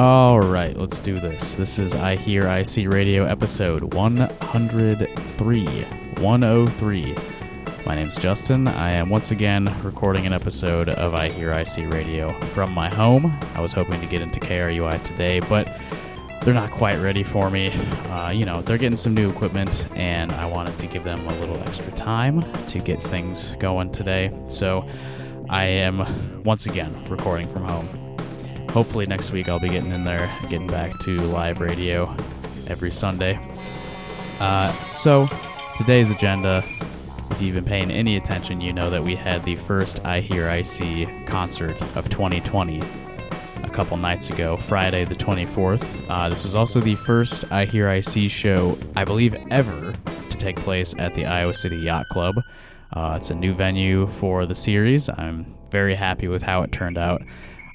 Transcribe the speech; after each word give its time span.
All 0.00 0.40
right, 0.40 0.74
let's 0.78 0.98
do 0.98 1.20
this. 1.20 1.56
This 1.56 1.78
is 1.78 1.94
iHearIC 1.94 2.90
Radio 2.90 3.26
episode 3.26 3.92
103. 3.92 5.66
103. 5.66 7.16
My 7.84 7.94
name's 7.96 8.16
Justin. 8.16 8.66
I 8.66 8.92
am 8.92 9.10
once 9.10 9.30
again 9.30 9.66
recording 9.82 10.24
an 10.24 10.32
episode 10.32 10.88
of 10.88 11.12
iHearIC 11.12 11.92
Radio 11.92 12.32
from 12.46 12.72
my 12.72 12.88
home. 12.88 13.38
I 13.54 13.60
was 13.60 13.74
hoping 13.74 14.00
to 14.00 14.06
get 14.06 14.22
into 14.22 14.40
KRUI 14.40 15.02
today, 15.02 15.40
but 15.40 15.68
they're 16.44 16.54
not 16.54 16.70
quite 16.70 16.96
ready 16.96 17.22
for 17.22 17.50
me. 17.50 17.70
Uh, 18.08 18.30
you 18.30 18.46
know, 18.46 18.62
they're 18.62 18.78
getting 18.78 18.96
some 18.96 19.12
new 19.12 19.28
equipment, 19.28 19.84
and 19.96 20.32
I 20.32 20.46
wanted 20.46 20.78
to 20.78 20.86
give 20.86 21.04
them 21.04 21.20
a 21.26 21.34
little 21.40 21.58
extra 21.64 21.92
time 21.92 22.40
to 22.68 22.78
get 22.78 23.02
things 23.02 23.54
going 23.56 23.92
today. 23.92 24.32
So 24.48 24.86
I 25.50 25.66
am 25.66 26.42
once 26.42 26.64
again 26.64 27.04
recording 27.10 27.48
from 27.48 27.64
home. 27.64 28.09
Hopefully, 28.72 29.04
next 29.06 29.32
week 29.32 29.48
I'll 29.48 29.58
be 29.58 29.68
getting 29.68 29.90
in 29.90 30.04
there, 30.04 30.30
getting 30.48 30.68
back 30.68 30.96
to 31.00 31.18
live 31.18 31.60
radio 31.60 32.14
every 32.68 32.92
Sunday. 32.92 33.36
Uh, 34.38 34.72
so, 34.92 35.28
today's 35.76 36.12
agenda, 36.12 36.64
if 37.32 37.42
you've 37.42 37.56
been 37.56 37.64
paying 37.64 37.90
any 37.90 38.16
attention, 38.16 38.60
you 38.60 38.72
know 38.72 38.88
that 38.88 39.02
we 39.02 39.16
had 39.16 39.42
the 39.42 39.56
first 39.56 40.00
iHearIC 40.04 41.26
concert 41.26 41.82
of 41.96 42.08
2020 42.08 42.80
a 43.64 43.68
couple 43.68 43.96
nights 43.96 44.30
ago, 44.30 44.56
Friday 44.56 45.04
the 45.04 45.16
24th. 45.16 46.04
Uh, 46.08 46.28
this 46.28 46.44
was 46.44 46.54
also 46.54 46.78
the 46.78 46.94
first 46.94 47.42
iHearIC 47.46 48.30
show, 48.30 48.78
I 48.94 49.04
believe, 49.04 49.34
ever 49.50 49.92
to 50.30 50.36
take 50.36 50.54
place 50.60 50.94
at 50.96 51.14
the 51.14 51.26
Iowa 51.26 51.54
City 51.54 51.76
Yacht 51.76 52.06
Club. 52.12 52.36
Uh, 52.92 53.14
it's 53.16 53.30
a 53.30 53.34
new 53.34 53.52
venue 53.52 54.06
for 54.06 54.46
the 54.46 54.54
series. 54.54 55.08
I'm 55.08 55.54
very 55.72 55.96
happy 55.96 56.28
with 56.28 56.42
how 56.42 56.62
it 56.62 56.70
turned 56.70 56.98
out. 56.98 57.22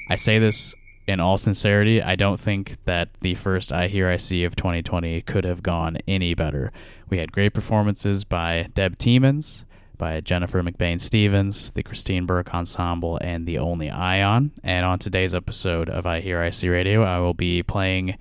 I 0.10 0.16
say 0.16 0.40
this 0.40 0.74
in 1.08 1.20
all 1.20 1.38
sincerity, 1.38 2.02
I 2.02 2.16
don't 2.16 2.40
think 2.40 2.78
that 2.86 3.10
the 3.22 3.36
first 3.36 3.72
iHearIC 3.72 4.46
of 4.46 4.56
2020 4.56 5.22
could 5.22 5.44
have 5.44 5.62
gone 5.62 5.98
any 6.08 6.34
better. 6.34 6.72
We 7.10 7.20
had 7.20 7.32
great 7.32 7.54
performances 7.54 8.24
by 8.24 8.70
Deb 8.74 8.98
Tiemens, 8.98 9.66
by 9.98 10.20
Jennifer 10.22 10.62
MacBain-Stephens, 10.62 11.72
the 11.72 11.84
Christine 11.84 12.26
Burke 12.26 12.54
Ensemble, 12.54 13.18
and 13.22 13.46
the 13.46 13.58
Only 13.58 13.90
Ion. 13.90 14.52
And 14.64 14.86
on 14.86 15.00
today's 15.00 15.34
episode 15.34 15.90
of 15.90 16.06
iHearIC 16.06 16.70
Radio, 16.72 17.04
I 17.04 17.20
will 17.20 17.34
be 17.34 17.62
playing 17.64 18.18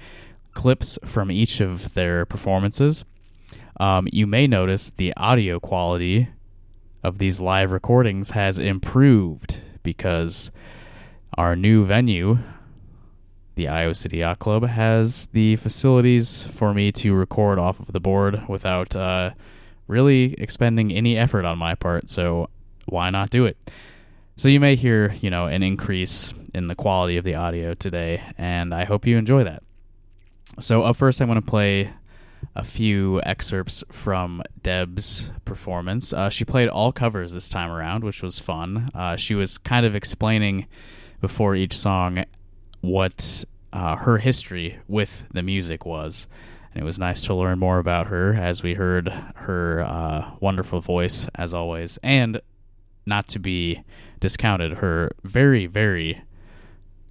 clips 0.52 0.98
from 1.04 1.30
each 1.30 1.60
of 1.60 1.94
their 1.94 2.26
performances. 2.26 3.04
Um, 3.80 4.06
you 4.12 4.26
may 4.26 4.46
notice 4.46 4.90
the 4.90 5.12
audio 5.16 5.58
quality 5.58 6.28
of 7.02 7.18
these 7.18 7.40
live 7.40 7.72
recordings 7.72 8.30
has 8.30 8.58
improved 8.58 9.60
because 9.82 10.50
our 11.36 11.56
new 11.56 11.84
venue, 11.84 12.38
the 13.54 13.68
Iowa 13.68 13.94
City 13.94 14.18
Yacht 14.18 14.38
Club, 14.38 14.64
has 14.64 15.26
the 15.32 15.56
facilities 15.56 16.42
for 16.42 16.74
me 16.74 16.92
to 16.92 17.14
record 17.14 17.58
off 17.58 17.80
of 17.80 17.92
the 17.92 18.00
board 18.00 18.42
without 18.48 18.94
uh, 18.96 19.30
really 19.86 20.34
expending 20.34 20.92
any 20.92 21.16
effort 21.16 21.44
on 21.44 21.58
my 21.58 21.74
part. 21.74 22.10
So 22.10 22.48
why 22.86 23.10
not 23.10 23.30
do 23.30 23.46
it? 23.46 23.56
So 24.36 24.48
you 24.48 24.58
may 24.58 24.74
hear, 24.74 25.14
you 25.20 25.30
know, 25.30 25.46
an 25.46 25.62
increase 25.62 26.34
in 26.52 26.66
the 26.66 26.74
quality 26.74 27.16
of 27.16 27.24
the 27.24 27.36
audio 27.36 27.74
today, 27.74 28.22
and 28.36 28.74
I 28.74 28.84
hope 28.84 29.06
you 29.06 29.16
enjoy 29.16 29.44
that. 29.44 29.62
So 30.60 30.82
up 30.82 30.96
first, 30.96 31.22
I 31.22 31.24
want 31.24 31.44
to 31.44 31.50
play 31.50 31.92
a 32.54 32.64
few 32.64 33.20
excerpts 33.24 33.82
from 33.90 34.42
Deb's 34.62 35.30
performance. 35.44 36.12
Uh, 36.12 36.28
she 36.28 36.44
played 36.44 36.68
all 36.68 36.92
covers 36.92 37.32
this 37.32 37.48
time 37.48 37.70
around, 37.70 38.04
which 38.04 38.22
was 38.22 38.38
fun. 38.38 38.88
Uh, 38.94 39.16
she 39.16 39.34
was 39.34 39.58
kind 39.58 39.86
of 39.86 39.94
explaining 39.94 40.66
before 41.20 41.54
each 41.54 41.76
song 41.76 42.24
what 42.86 43.44
uh, 43.72 43.96
her 43.96 44.18
history 44.18 44.78
with 44.88 45.26
the 45.32 45.42
music 45.42 45.84
was. 45.84 46.28
And 46.72 46.82
it 46.82 46.84
was 46.84 46.98
nice 46.98 47.24
to 47.26 47.34
learn 47.34 47.58
more 47.58 47.78
about 47.78 48.08
her 48.08 48.34
as 48.34 48.62
we 48.62 48.74
heard 48.74 49.08
her 49.36 49.82
uh, 49.82 50.32
wonderful 50.40 50.80
voice, 50.80 51.28
as 51.34 51.54
always. 51.54 51.98
And 52.02 52.40
not 53.06 53.28
to 53.28 53.38
be 53.38 53.82
discounted, 54.20 54.78
her 54.78 55.12
very, 55.22 55.66
very 55.66 56.22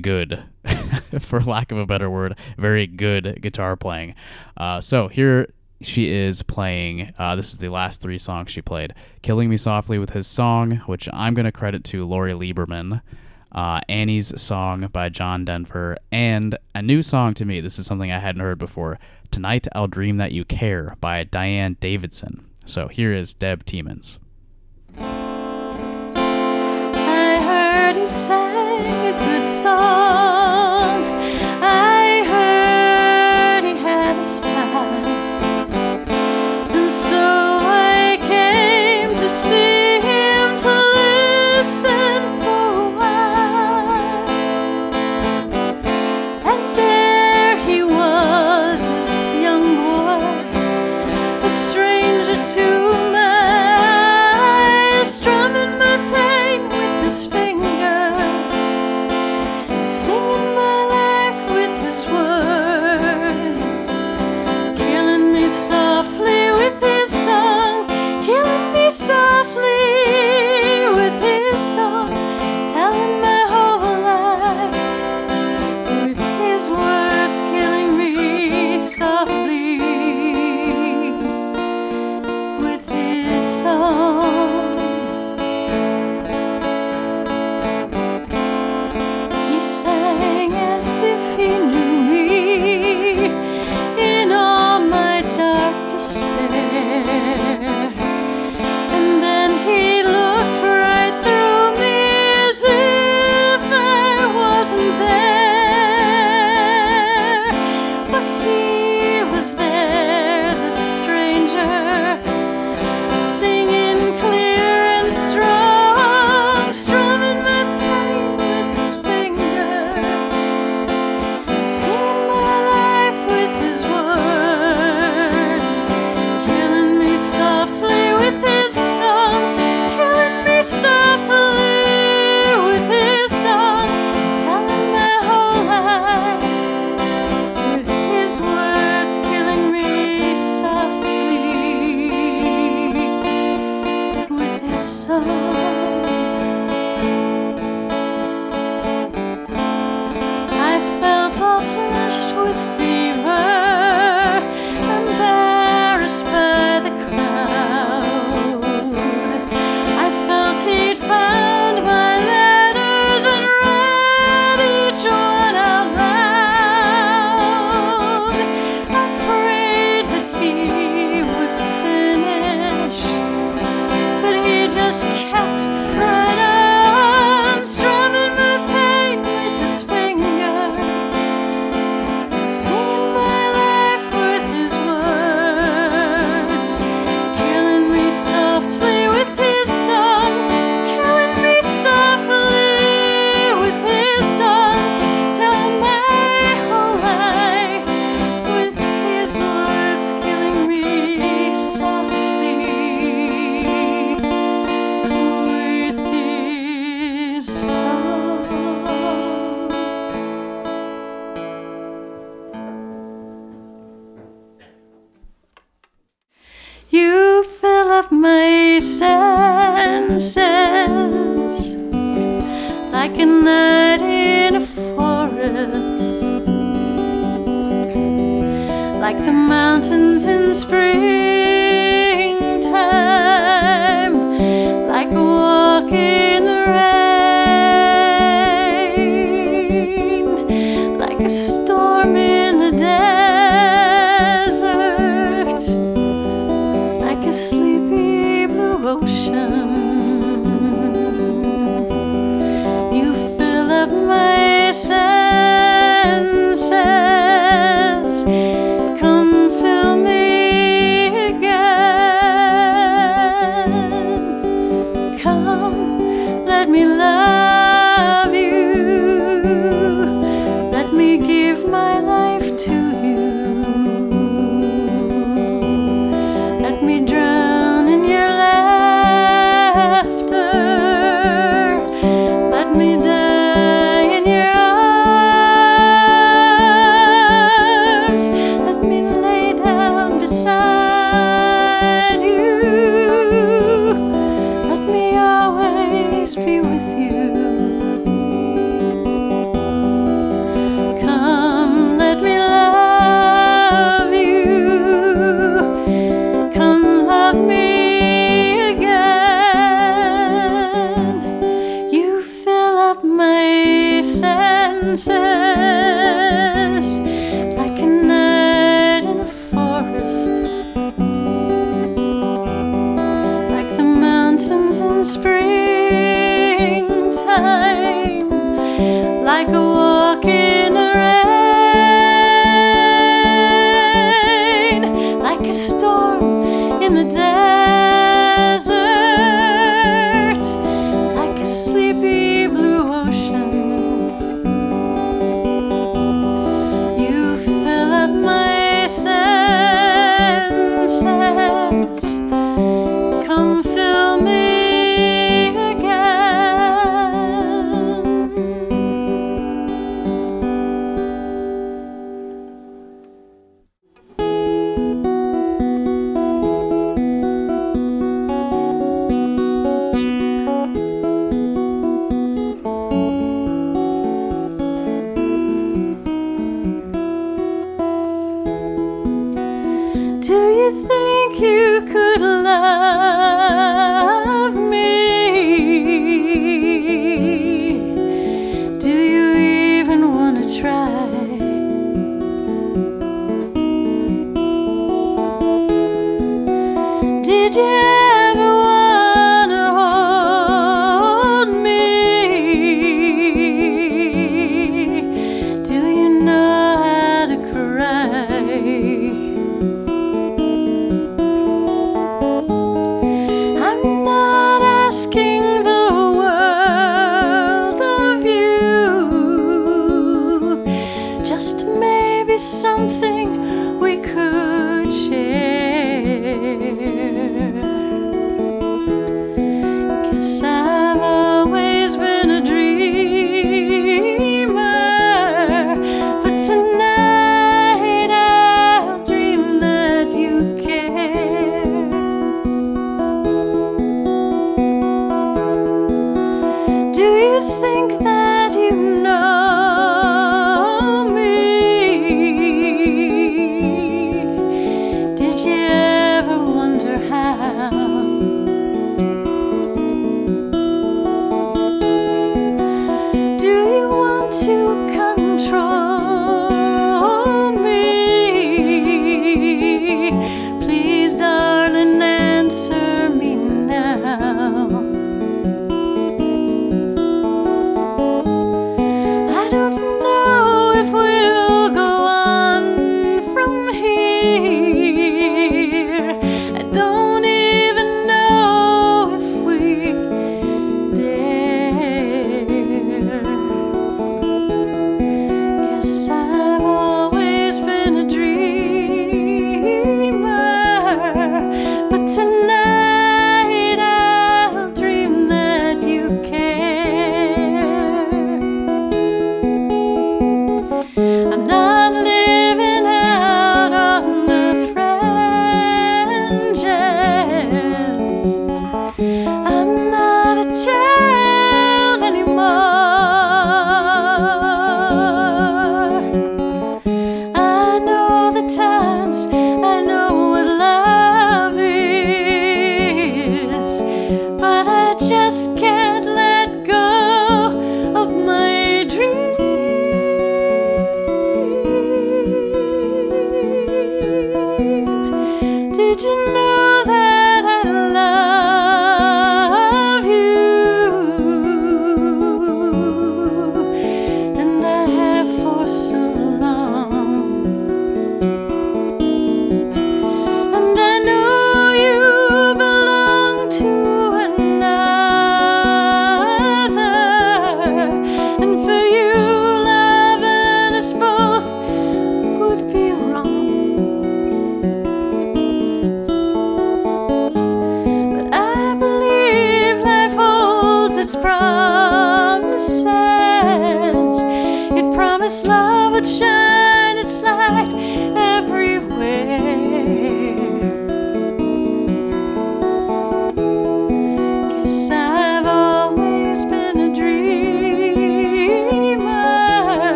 good, 0.00 0.44
for 1.18 1.40
lack 1.40 1.72
of 1.72 1.78
a 1.78 1.86
better 1.86 2.08
word, 2.08 2.38
very 2.56 2.86
good 2.86 3.40
guitar 3.42 3.76
playing. 3.76 4.14
Uh, 4.56 4.80
so 4.80 5.08
here 5.08 5.52
she 5.82 6.10
is 6.10 6.42
playing. 6.42 7.12
Uh, 7.18 7.36
this 7.36 7.52
is 7.52 7.58
the 7.58 7.68
last 7.68 8.00
three 8.00 8.18
songs 8.18 8.50
she 8.50 8.62
played. 8.62 8.94
Killing 9.22 9.48
Me 9.48 9.56
Softly 9.56 9.98
with 9.98 10.10
his 10.10 10.26
song, 10.26 10.76
which 10.86 11.08
I'm 11.12 11.34
going 11.34 11.44
to 11.44 11.52
credit 11.52 11.84
to 11.84 12.06
Lori 12.06 12.32
Lieberman. 12.32 13.02
Uh, 13.52 13.80
Annie's 13.88 14.40
song 14.40 14.88
by 14.92 15.08
John 15.08 15.44
Denver, 15.44 15.96
and 16.12 16.56
a 16.74 16.82
new 16.82 17.02
song 17.02 17.34
to 17.34 17.44
me. 17.44 17.60
This 17.60 17.78
is 17.78 17.86
something 17.86 18.12
I 18.12 18.18
hadn't 18.18 18.42
heard 18.42 18.58
before. 18.58 18.98
Tonight 19.30 19.66
I'll 19.74 19.88
Dream 19.88 20.18
That 20.18 20.32
You 20.32 20.44
Care 20.44 20.96
by 21.00 21.24
Diane 21.24 21.76
Davidson. 21.80 22.46
So 22.64 22.88
here 22.88 23.12
is 23.12 23.34
Deb 23.34 23.64
Tiemens. 23.64 24.18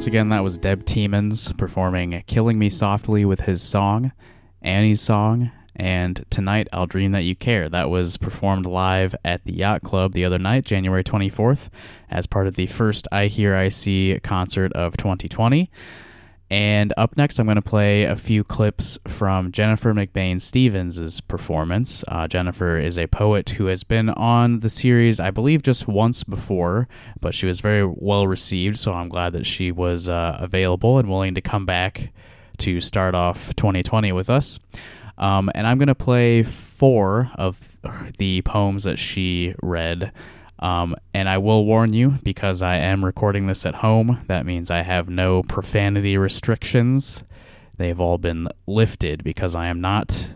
Once 0.00 0.06
again, 0.06 0.30
that 0.30 0.42
was 0.42 0.56
Deb 0.56 0.86
Tiemens 0.86 1.52
performing 1.58 2.22
Killing 2.26 2.58
Me 2.58 2.70
Softly 2.70 3.26
with 3.26 3.40
his 3.40 3.60
song, 3.60 4.12
Annie's 4.62 5.02
Song, 5.02 5.50
and 5.76 6.24
Tonight 6.30 6.68
I'll 6.72 6.86
Dream 6.86 7.12
That 7.12 7.24
You 7.24 7.36
Care. 7.36 7.68
That 7.68 7.90
was 7.90 8.16
performed 8.16 8.64
live 8.64 9.14
at 9.26 9.44
the 9.44 9.52
Yacht 9.52 9.82
Club 9.82 10.14
the 10.14 10.24
other 10.24 10.38
night, 10.38 10.64
January 10.64 11.04
24th, 11.04 11.68
as 12.10 12.26
part 12.26 12.46
of 12.46 12.54
the 12.54 12.66
first 12.66 13.08
iHearIC 13.12 14.22
concert 14.22 14.72
of 14.72 14.96
2020. 14.96 15.70
And 16.50 16.92
up 16.96 17.16
next, 17.16 17.38
I'm 17.38 17.46
going 17.46 17.54
to 17.54 17.62
play 17.62 18.02
a 18.02 18.16
few 18.16 18.42
clips 18.42 18.98
from 19.06 19.52
Jennifer 19.52 19.94
MacBain-Stephens' 19.94 21.20
performance. 21.20 22.02
Uh, 22.08 22.26
Jennifer 22.26 22.76
is 22.76 22.98
a 22.98 23.06
poet 23.06 23.50
who 23.50 23.66
has 23.66 23.84
been 23.84 24.08
on 24.10 24.60
the 24.60 24.68
series, 24.68 25.20
I 25.20 25.30
believe, 25.30 25.62
just 25.62 25.86
once 25.86 26.24
before, 26.24 26.88
but 27.20 27.34
she 27.34 27.46
was 27.46 27.60
very 27.60 27.86
well 27.86 28.26
received, 28.26 28.78
so 28.78 28.92
I'm 28.92 29.08
glad 29.08 29.32
that 29.34 29.46
she 29.46 29.70
was 29.70 30.08
uh, 30.08 30.38
available 30.40 30.98
and 30.98 31.08
willing 31.08 31.36
to 31.36 31.40
come 31.40 31.66
back 31.66 32.12
to 32.58 32.80
start 32.80 33.14
off 33.14 33.54
2020 33.54 34.10
with 34.10 34.28
us. 34.28 34.58
Um, 35.18 35.50
and 35.54 35.66
I'm 35.68 35.78
going 35.78 35.88
to 35.88 35.94
play 35.94 36.42
four 36.42 37.30
of 37.36 37.78
the 38.18 38.42
poems 38.42 38.84
that 38.84 38.98
she 38.98 39.54
read. 39.62 40.12
Um, 40.60 40.94
and 41.14 41.28
I 41.28 41.38
will 41.38 41.64
warn 41.64 41.94
you 41.94 42.14
because 42.22 42.60
I 42.60 42.76
am 42.76 43.04
recording 43.04 43.46
this 43.46 43.64
at 43.64 43.76
home. 43.76 44.22
That 44.28 44.44
means 44.44 44.70
I 44.70 44.82
have 44.82 45.08
no 45.08 45.42
profanity 45.42 46.18
restrictions. 46.18 47.24
They've 47.78 47.98
all 47.98 48.18
been 48.18 48.46
lifted 48.66 49.24
because 49.24 49.54
I 49.54 49.66
am 49.66 49.80
not 49.80 50.34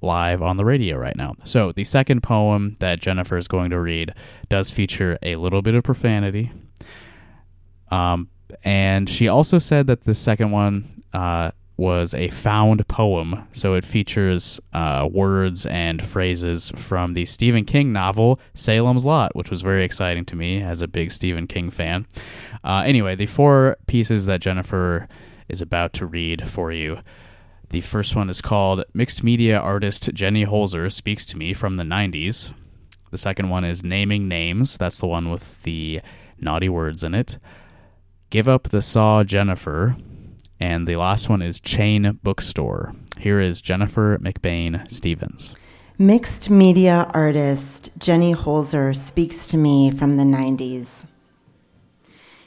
live 0.00 0.40
on 0.40 0.56
the 0.56 0.64
radio 0.64 0.96
right 0.96 1.16
now. 1.16 1.34
So, 1.44 1.72
the 1.72 1.82
second 1.82 2.22
poem 2.22 2.76
that 2.78 3.00
Jennifer 3.00 3.36
is 3.36 3.48
going 3.48 3.70
to 3.70 3.80
read 3.80 4.12
does 4.48 4.70
feature 4.70 5.18
a 5.22 5.34
little 5.34 5.62
bit 5.62 5.74
of 5.74 5.82
profanity. 5.82 6.52
Um, 7.90 8.28
and 8.62 9.08
she 9.08 9.26
also 9.26 9.58
said 9.58 9.88
that 9.88 10.04
the 10.04 10.14
second 10.14 10.52
one 10.52 11.02
uh, 11.12 11.50
was 11.76 12.14
a 12.14 12.28
found 12.28 12.86
poem, 12.88 13.46
so 13.52 13.74
it 13.74 13.84
features 13.84 14.60
uh, 14.72 15.08
words 15.10 15.66
and 15.66 16.04
phrases 16.04 16.70
from 16.74 17.14
the 17.14 17.24
Stephen 17.24 17.64
King 17.64 17.92
novel 17.92 18.40
Salem's 18.54 19.04
Lot, 19.04 19.36
which 19.36 19.50
was 19.50 19.62
very 19.62 19.84
exciting 19.84 20.24
to 20.26 20.36
me 20.36 20.62
as 20.62 20.80
a 20.80 20.88
big 20.88 21.10
Stephen 21.10 21.46
King 21.46 21.70
fan. 21.70 22.06
Uh, 22.64 22.82
anyway, 22.86 23.14
the 23.14 23.26
four 23.26 23.76
pieces 23.86 24.26
that 24.26 24.40
Jennifer 24.40 25.06
is 25.48 25.60
about 25.60 25.92
to 25.94 26.06
read 26.06 26.48
for 26.48 26.72
you. 26.72 26.98
The 27.70 27.80
first 27.80 28.14
one 28.16 28.30
is 28.30 28.40
called 28.40 28.84
Mixed 28.94 29.22
Media 29.22 29.58
Artist 29.58 30.12
Jenny 30.14 30.46
Holzer 30.46 30.90
Speaks 30.90 31.26
to 31.26 31.36
Me 31.36 31.52
from 31.52 31.76
the 31.76 31.84
90s. 31.84 32.54
The 33.10 33.18
second 33.18 33.48
one 33.48 33.64
is 33.64 33.82
Naming 33.82 34.28
Names. 34.28 34.78
That's 34.78 35.00
the 35.00 35.06
one 35.06 35.30
with 35.30 35.62
the 35.62 36.00
naughty 36.38 36.68
words 36.68 37.04
in 37.04 37.14
it. 37.14 37.38
Give 38.30 38.48
Up 38.48 38.64
the 38.64 38.82
Saw 38.82 39.24
Jennifer. 39.24 39.96
And 40.58 40.88
the 40.88 40.96
last 40.96 41.28
one 41.28 41.42
is 41.42 41.60
Chain 41.60 42.18
Bookstore. 42.22 42.92
Here 43.18 43.40
is 43.40 43.60
Jennifer 43.60 44.18
MacBain-Stephens. 44.18 45.54
Mixed 45.98 46.50
media 46.50 47.10
artist 47.14 47.90
Jenny 47.98 48.34
Holzer 48.34 48.94
speaks 48.94 49.46
to 49.48 49.56
me 49.56 49.90
from 49.90 50.16
the 50.16 50.24
90s. 50.24 51.06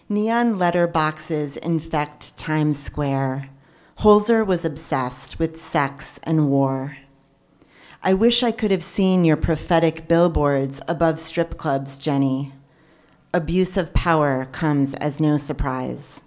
Neon 0.08 0.58
letter 0.58 0.88
boxes 0.88 1.58
infect 1.58 2.38
Times 2.38 2.80
Square. 2.80 3.50
Holzer 4.00 4.46
was 4.46 4.66
obsessed 4.66 5.38
with 5.38 5.60
sex 5.60 6.20
and 6.24 6.50
war. 6.50 6.98
I 8.02 8.14
wish 8.14 8.42
I 8.42 8.52
could 8.52 8.72
have 8.72 8.84
seen 8.84 9.26
your 9.26 9.38
prophetic 9.38 10.08
billboards 10.08 10.80
above 10.88 11.20
strip 11.20 11.58
clubs, 11.58 12.00
Jenny. 12.00 12.54
Abuse 13.34 13.78
of 13.78 13.94
power 13.94 14.46
comes 14.46 14.96
as 14.96 15.20
no 15.20 15.38
surprise. 15.38 16.22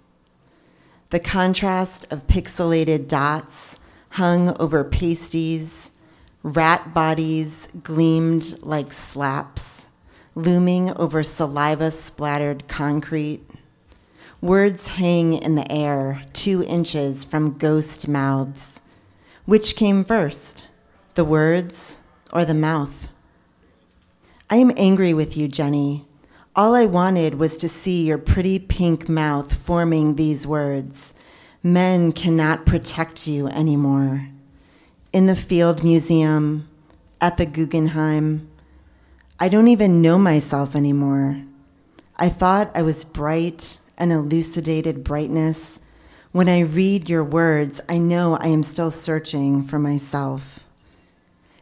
The 1.13 1.19
contrast 1.19 2.11
of 2.11 2.25
pixelated 2.25 3.07
dots 3.07 3.77
hung 4.13 4.59
over 4.59 4.83
pasties, 4.83 5.91
rat 6.41 6.91
bodies 6.91 7.67
gleamed 7.83 8.57
like 8.63 8.91
slaps, 8.91 9.85
looming 10.33 10.89
over 10.97 11.21
saliva 11.21 11.91
splattered 11.91 12.67
concrete. 12.67 13.47
Words 14.41 14.87
hang 14.87 15.35
in 15.35 15.53
the 15.53 15.71
air 15.71 16.23
two 16.33 16.63
inches 16.63 17.23
from 17.23 17.59
ghost 17.59 18.07
mouths. 18.07 18.81
Which 19.45 19.75
came 19.75 20.03
first, 20.03 20.65
the 21.13 21.23
words 21.23 21.95
or 22.31 22.43
the 22.43 22.55
mouth? 22.55 23.09
I 24.49 24.55
am 24.55 24.71
angry 24.75 25.13
with 25.13 25.37
you, 25.37 25.47
Jenny. 25.47 26.07
All 26.55 26.75
I 26.75 26.85
wanted 26.85 27.39
was 27.39 27.57
to 27.57 27.67
see 27.67 28.05
your 28.05 28.19
pretty 28.19 28.59
pink 28.59 29.09
mouth 29.09 29.51
forming 29.51 30.15
these 30.15 30.45
words. 30.45 31.15
Men 31.63 32.11
cannot 32.11 32.67
protect 32.67 33.25
you 33.25 33.47
anymore. 33.47 34.27
In 35.11 35.25
the 35.25 35.35
Field 35.35 35.83
Museum, 35.83 36.69
at 37.19 37.37
the 37.37 37.47
Guggenheim, 37.47 38.47
I 39.39 39.49
don't 39.49 39.67
even 39.67 40.03
know 40.03 40.19
myself 40.19 40.75
anymore. 40.75 41.41
I 42.17 42.29
thought 42.29 42.69
I 42.75 42.83
was 42.83 43.03
bright 43.03 43.79
and 43.97 44.11
elucidated 44.11 45.03
brightness. 45.03 45.79
When 46.33 46.49
I 46.49 46.59
read 46.59 47.09
your 47.09 47.23
words, 47.23 47.81
I 47.89 47.97
know 47.97 48.37
I 48.39 48.49
am 48.49 48.61
still 48.61 48.91
searching 48.91 49.63
for 49.63 49.79
myself. 49.79 50.59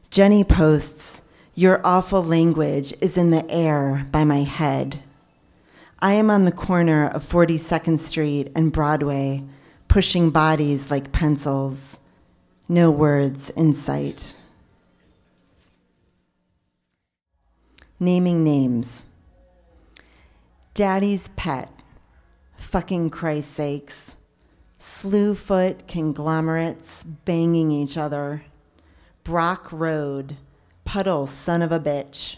Jenny 0.10 0.44
posts, 0.44 1.21
Your 1.54 1.82
awful 1.84 2.24
language 2.24 2.94
is 3.02 3.18
in 3.18 3.32
the 3.32 3.50
air 3.52 4.08
by 4.10 4.24
my 4.24 4.44
head. 4.44 5.04
I 6.00 6.14
am 6.14 6.30
on 6.30 6.46
the 6.46 6.52
corner 6.52 7.10
of 7.10 7.28
42nd 7.28 8.00
Street 8.00 8.50
and 8.56 8.72
Broadway, 8.72 9.44
pushing 9.90 10.30
bodies 10.30 10.90
like 10.90 11.12
pencils. 11.12 12.00
No 12.70 12.90
words 12.90 13.50
in 13.50 13.74
sight. 13.74 14.38
Naming 18.00 18.46
names. 18.46 19.04
Daddy's 20.74 21.28
pet. 21.36 21.70
Fucking 22.56 23.10
Christ 23.10 23.54
sakes. 23.54 24.16
Slewfoot 24.80 25.86
conglomerates 25.90 27.04
banging 27.04 27.72
each 27.72 27.98
other. 27.98 28.46
Brock 29.26 29.70
Road. 29.74 30.38
Puddle, 30.86 31.28
son 31.28 31.62
of 31.62 31.72
a 31.72 31.80
bitch. 31.80 32.38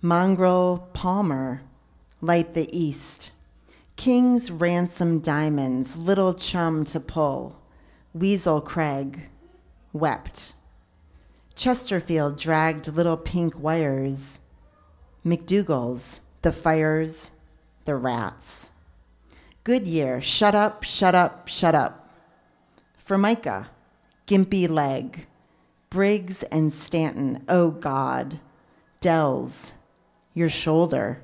Mongrel 0.00 0.88
Palmer, 0.92 1.62
light 2.20 2.54
the 2.54 2.68
east. 2.76 3.30
King's 3.96 4.50
ransom 4.50 5.20
diamonds, 5.20 5.96
little 5.96 6.34
chum 6.34 6.84
to 6.86 6.98
pull. 6.98 7.56
Weasel 8.12 8.60
Craig, 8.60 9.28
wept. 9.92 10.54
Chesterfield 11.54 12.36
dragged 12.36 12.88
little 12.88 13.16
pink 13.16 13.58
wires. 13.58 14.40
McDougal's, 15.24 16.20
the 16.42 16.50
fires, 16.50 17.30
the 17.84 17.94
rats. 17.94 18.70
Goodyear, 19.62 20.20
shut 20.20 20.56
up, 20.56 20.82
shut 20.82 21.14
up, 21.14 21.46
shut 21.46 21.74
up. 21.74 22.10
Formica, 22.98 23.68
gimpy 24.26 24.68
leg. 24.68 25.26
Briggs 25.92 26.42
and 26.44 26.72
Stanton, 26.72 27.44
oh 27.50 27.70
God. 27.70 28.40
Dells, 29.02 29.72
your 30.32 30.48
shoulder. 30.48 31.20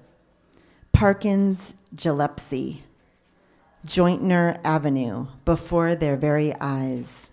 Parkins, 0.93 1.73
Gillespie. 1.95 2.85
Jointner 3.87 4.59
Avenue, 4.63 5.29
before 5.47 5.95
their 5.95 6.19
very 6.19 6.55
eyes. 6.61 7.31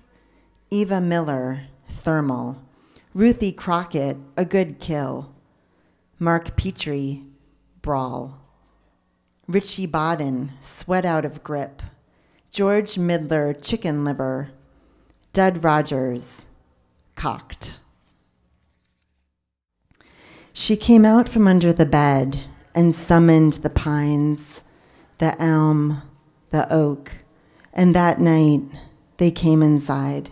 Eva 0.71 1.01
Miller, 1.01 1.63
thermal. 1.89 2.61
Ruthie 3.13 3.51
Crockett, 3.51 4.15
a 4.37 4.45
good 4.45 4.79
kill. 4.79 5.35
Mark 6.17 6.55
Petrie, 6.55 7.25
brawl. 7.81 8.39
Richie 9.45 9.87
Boddin, 9.87 10.53
sweat 10.61 11.03
out 11.03 11.25
of 11.25 11.43
grip. 11.43 11.81
George 12.49 12.97
Middler, 12.97 13.51
chicken 13.53 14.05
liver. 14.05 14.51
Dud 15.33 15.65
Rogers, 15.65 16.44
cocked. 17.15 17.79
She 20.53 20.77
came 20.77 21.03
out 21.05 21.27
from 21.27 21.47
under 21.47 21.73
the 21.73 21.85
bed 21.85 22.45
and 22.73 22.95
summoned 22.95 23.53
the 23.53 23.69
pines, 23.69 24.61
the 25.17 25.41
elm, 25.41 26.01
the 26.51 26.71
oak, 26.71 27.11
and 27.73 27.93
that 27.93 28.19
night 28.19 28.61
they 29.17 29.31
came 29.31 29.61
inside. 29.61 30.29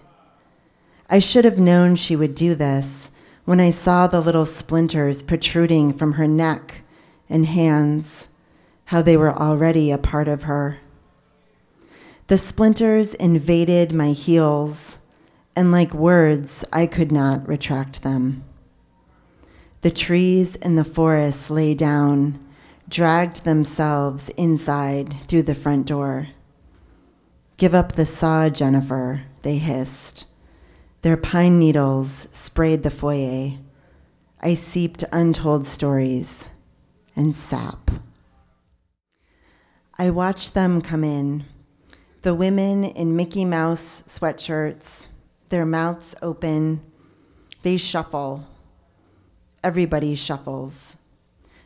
I 1.09 1.19
should 1.19 1.45
have 1.45 1.59
known 1.59 1.95
she 1.95 2.15
would 2.15 2.35
do 2.35 2.55
this 2.55 3.09
when 3.45 3.59
I 3.59 3.71
saw 3.71 4.07
the 4.07 4.21
little 4.21 4.45
splinters 4.45 5.21
protruding 5.21 5.93
from 5.93 6.13
her 6.13 6.27
neck 6.27 6.83
and 7.29 7.45
hands, 7.45 8.27
how 8.85 9.01
they 9.01 9.17
were 9.17 9.33
already 9.33 9.91
a 9.91 9.97
part 9.97 10.27
of 10.27 10.43
her. 10.43 10.79
The 12.27 12.37
splinters 12.37 13.13
invaded 13.15 13.91
my 13.91 14.11
heels, 14.11 14.97
and 15.55 15.71
like 15.71 15.93
words, 15.93 16.65
I 16.73 16.87
could 16.87 17.11
not 17.11 17.47
retract 17.47 18.03
them. 18.03 18.43
The 19.81 19.91
trees 19.91 20.55
in 20.55 20.75
the 20.75 20.85
forest 20.85 21.49
lay 21.49 21.73
down, 21.73 22.39
dragged 22.87 23.43
themselves 23.43 24.29
inside 24.37 25.15
through 25.27 25.43
the 25.43 25.55
front 25.55 25.87
door. 25.87 26.29
Give 27.57 27.75
up 27.75 27.93
the 27.93 28.05
saw, 28.05 28.49
Jennifer, 28.49 29.23
they 29.41 29.57
hissed. 29.57 30.25
Their 31.01 31.17
pine 31.17 31.59
needles 31.59 32.27
sprayed 32.31 32.83
the 32.83 32.89
foyer. 32.89 33.57
I 34.41 34.53
seeped 34.55 35.03
untold 35.11 35.65
stories 35.65 36.47
and 37.15 37.35
sap. 37.35 37.91
I 39.97 40.09
watched 40.09 40.53
them 40.53 40.81
come 40.81 41.03
in, 41.03 41.45
the 42.23 42.33
women 42.33 42.83
in 42.83 43.15
Mickey 43.15 43.45
Mouse 43.45 44.03
sweatshirts, 44.07 45.07
their 45.53 45.65
mouths 45.67 46.15
open. 46.23 46.81
They 47.61 47.77
shuffle. 47.77 48.47
Everybody 49.63 50.15
shuffles. 50.15 50.95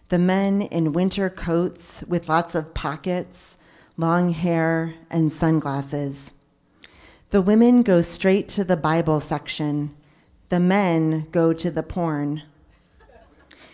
The 0.10 0.19
men 0.19 0.62
in 0.62 0.91
winter 0.91 1.30
coats 1.30 2.04
with 2.06 2.28
lots 2.28 2.54
of 2.54 2.73
pockets, 2.73 3.56
long 3.95 4.32
hair, 4.32 4.95
and 5.10 5.32
sunglasses. 5.32 6.34
The 7.30 7.41
women 7.41 7.82
go 7.82 8.02
straight 8.02 8.50
to 8.50 8.65
the 8.65 8.76
Bible 8.76 9.21
section. 9.21 9.95
The 10.50 10.60
men 10.60 11.28
go 11.32 11.54
to 11.54 11.71
the 11.71 11.82
porn. 11.82 12.43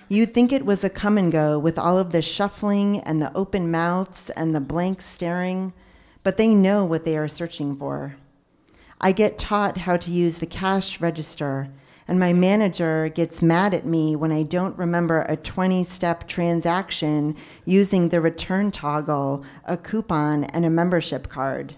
You'd 0.07 0.35
think 0.35 0.51
it 0.51 0.63
was 0.63 0.83
a 0.83 0.91
come 0.91 1.17
and 1.17 1.31
go 1.31 1.57
with 1.57 1.79
all 1.79 1.97
of 1.97 2.11
the 2.11 2.21
shuffling 2.21 2.99
and 2.99 3.19
the 3.19 3.35
open 3.35 3.71
mouths 3.71 4.29
and 4.35 4.53
the 4.53 4.61
blank 4.61 5.01
staring, 5.01 5.73
but 6.21 6.37
they 6.37 6.49
know 6.49 6.85
what 6.85 7.03
they 7.03 7.17
are 7.17 7.27
searching 7.27 7.75
for. 7.75 8.17
I 9.03 9.11
get 9.11 9.37
taught 9.37 9.79
how 9.79 9.97
to 9.97 10.11
use 10.11 10.37
the 10.37 10.45
cash 10.45 11.01
register, 11.01 11.67
and 12.07 12.17
my 12.17 12.31
manager 12.31 13.09
gets 13.09 13.41
mad 13.41 13.73
at 13.73 13.85
me 13.85 14.15
when 14.15 14.31
I 14.31 14.43
don't 14.43 14.77
remember 14.77 15.23
a 15.23 15.35
20 15.35 15.83
step 15.83 16.25
transaction 16.25 17.35
using 17.65 18.07
the 18.07 18.21
return 18.21 18.71
toggle, 18.71 19.43
a 19.65 19.75
coupon, 19.75 20.45
and 20.45 20.63
a 20.63 20.69
membership 20.69 21.27
card. 21.27 21.75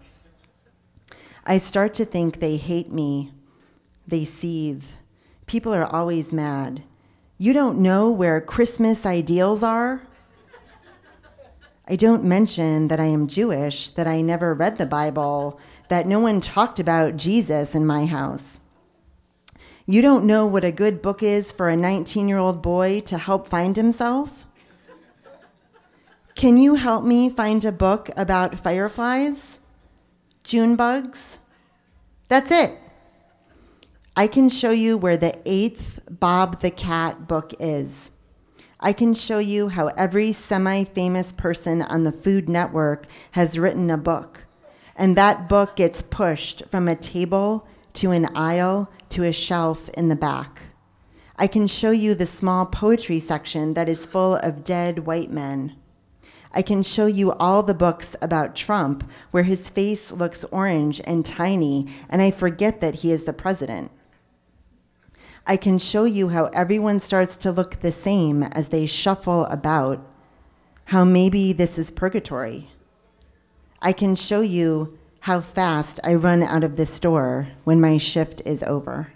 I 1.48 1.58
start 1.58 1.96
to 1.96 2.06
think 2.06 2.40
they 2.40 2.58
hate 2.58 2.92
me. 2.92 3.32
They 4.08 4.24
seethe. 4.24 4.86
People 5.48 5.74
are 5.74 5.88
always 5.88 6.32
mad. 6.32 6.84
You 7.40 7.54
don't 7.54 7.80
know 7.80 8.12
where 8.12 8.40
Christmas 8.40 9.04
ideals 9.04 9.64
are? 9.64 10.04
I 11.88 11.96
don't 11.96 12.24
mention 12.24 12.88
that 12.88 13.00
I 13.00 13.06
am 13.06 13.28
Jewish, 13.28 13.90
that 13.90 14.08
I 14.08 14.22
never 14.22 14.54
read 14.56 14.80
the 14.80 14.88
Bible, 14.88 15.60
that 15.90 16.08
no 16.08 16.20
one 16.20 16.42
talked 16.42 16.80
about 16.80 17.18
Jesus 17.18 17.76
in 17.76 17.86
my 17.86 18.06
house. 18.06 18.60
You 19.86 20.02
don't 20.02 20.26
know 20.26 20.48
what 20.48 20.64
a 20.64 20.72
good 20.72 21.02
book 21.02 21.22
is 21.22 21.52
for 21.52 21.70
a 21.70 21.78
19 21.78 22.28
year 22.28 22.40
old 22.40 22.62
boy 22.62 23.02
to 23.02 23.18
help 23.18 23.48
find 23.48 23.76
himself? 23.76 24.46
Can 26.36 26.58
you 26.58 26.76
help 26.76 27.04
me 27.04 27.30
find 27.30 27.64
a 27.64 27.72
book 27.72 28.10
about 28.18 28.60
fireflies? 28.60 29.60
June 30.44 30.76
bugs? 30.76 31.38
That's 32.28 32.52
it. 32.52 32.78
I 34.18 34.28
can 34.28 34.50
show 34.50 34.72
you 34.72 34.98
where 34.98 35.18
the 35.18 35.38
eighth 35.46 36.00
Bob 36.10 36.62
the 36.62 36.72
Cat 36.72 37.28
book 37.28 37.54
is. 37.60 38.12
I 38.80 38.94
can 38.94 39.14
show 39.14 39.40
you 39.40 39.70
how 39.70 39.88
every 39.88 40.32
semi 40.32 40.84
famous 40.84 41.32
person 41.32 41.82
on 41.82 42.04
the 42.04 42.12
Food 42.12 42.50
Network 42.50 43.08
has 43.32 43.60
written 43.60 43.90
a 43.90 43.98
book, 43.98 44.45
and 44.96 45.16
that 45.16 45.50
book 45.50 45.76
gets 45.76 46.02
pushed 46.02 46.64
from 46.70 46.88
a 46.88 46.96
table 46.96 47.68
to 47.94 48.12
an 48.12 48.28
aisle 48.36 48.90
to 49.10 49.24
a 49.24 49.32
shelf 49.32 49.90
in 49.90 50.10
the 50.10 50.16
back. 50.16 50.64
I 51.38 51.48
can 51.48 51.68
show 51.68 51.92
you 51.92 52.16
the 52.16 52.26
small 52.26 52.66
poetry 52.66 53.20
section 53.20 53.72
that 53.72 53.90
is 53.90 54.06
full 54.06 54.36
of 54.38 54.64
dead 54.64 55.00
white 55.00 55.32
men. 55.32 55.76
I 56.54 56.62
can 56.62 56.84
show 56.84 57.06
you 57.06 57.34
all 57.34 57.64
the 57.64 57.74
books 57.74 58.16
about 58.22 58.56
Trump 58.56 59.10
where 59.32 59.44
his 59.44 59.68
face 59.68 60.12
looks 60.12 60.46
orange 60.46 61.02
and 61.04 61.26
tiny, 61.26 61.88
and 62.10 62.22
I 62.22 62.32
forget 62.32 62.80
that 62.80 62.96
he 62.96 63.12
is 63.12 63.26
the 63.26 63.34
president. 63.34 63.92
I 65.46 65.58
can 65.58 65.78
show 65.78 66.06
you 66.06 66.30
how 66.30 66.46
everyone 66.46 67.02
starts 67.02 67.36
to 67.38 67.52
look 67.52 67.82
the 67.82 67.92
same 67.92 68.42
as 68.42 68.70
they 68.70 68.86
shuffle 68.86 69.46
about, 69.46 70.00
how 70.86 71.04
maybe 71.04 71.52
this 71.52 71.78
is 71.78 71.92
purgatory. 71.92 72.70
I 73.86 73.94
can 73.94 74.16
show 74.16 74.42
you 74.42 74.98
how 75.20 75.42
fast 75.42 76.00
I 76.04 76.16
run 76.16 76.42
out 76.42 76.64
of 76.64 76.76
the 76.76 76.88
store 76.88 77.50
when 77.66 77.80
my 77.80 78.00
shift 78.00 78.42
is 78.44 78.64
over. 78.64 79.14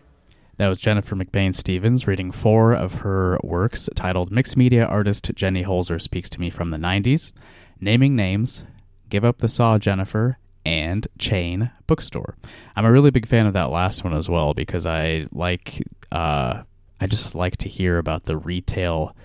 That 0.58 0.68
was 0.68 0.78
Jennifer 0.78 1.16
MacBain-Stephens 1.16 2.06
reading 2.06 2.30
four 2.30 2.74
of 2.74 3.00
her 3.02 3.40
works 3.42 3.90
titled 3.96 4.32
Mixed 4.32 4.56
Media 4.56 4.86
Artist 4.86 5.32
Jenny 5.34 5.64
Holzer 5.64 6.00
Speaks 6.00 6.30
to 6.30 6.40
Me 6.40 6.52
from 6.52 6.70
the 6.70 6.78
90s, 6.78 7.34
Naming 7.82 8.16
Names, 8.16 8.62
Give 9.10 9.26
Up 9.26 9.40
the 9.40 9.50
Saw 9.50 9.80
Jennifer, 9.80 10.38
and 10.64 11.08
Chain 11.18 11.72
Bookstore. 11.88 12.36
I'm 12.76 12.86
a 12.86 12.92
really 12.92 13.10
big 13.10 13.26
fan 13.26 13.48
of 13.48 13.54
that 13.54 13.72
last 13.72 14.04
one 14.04 14.14
as 14.14 14.30
well 14.30 14.54
because 14.54 14.86
I 14.86 15.26
like, 15.32 15.82
uh, 16.12 16.62
I 17.02 17.08
just 17.08 17.34
like 17.34 17.58
to 17.58 17.70
hear 17.70 17.98
about 17.98 18.26
the 18.26 18.38
retail 18.38 19.16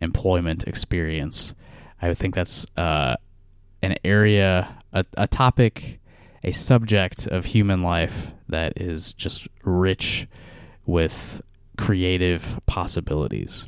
employment 0.00 0.64
experience. 0.66 1.54
I 2.00 2.14
think 2.14 2.34
that's 2.34 2.64
uh, 2.78 3.16
an 3.84 3.96
area, 4.02 4.78
a, 4.94 5.04
a 5.18 5.26
topic, 5.26 6.00
a 6.42 6.52
subject 6.52 7.26
of 7.26 7.46
human 7.46 7.82
life 7.82 8.32
that 8.48 8.80
is 8.80 9.12
just 9.12 9.48
rich 9.64 10.26
with 10.86 11.42
creative 11.76 12.60
possibilities. 12.66 13.66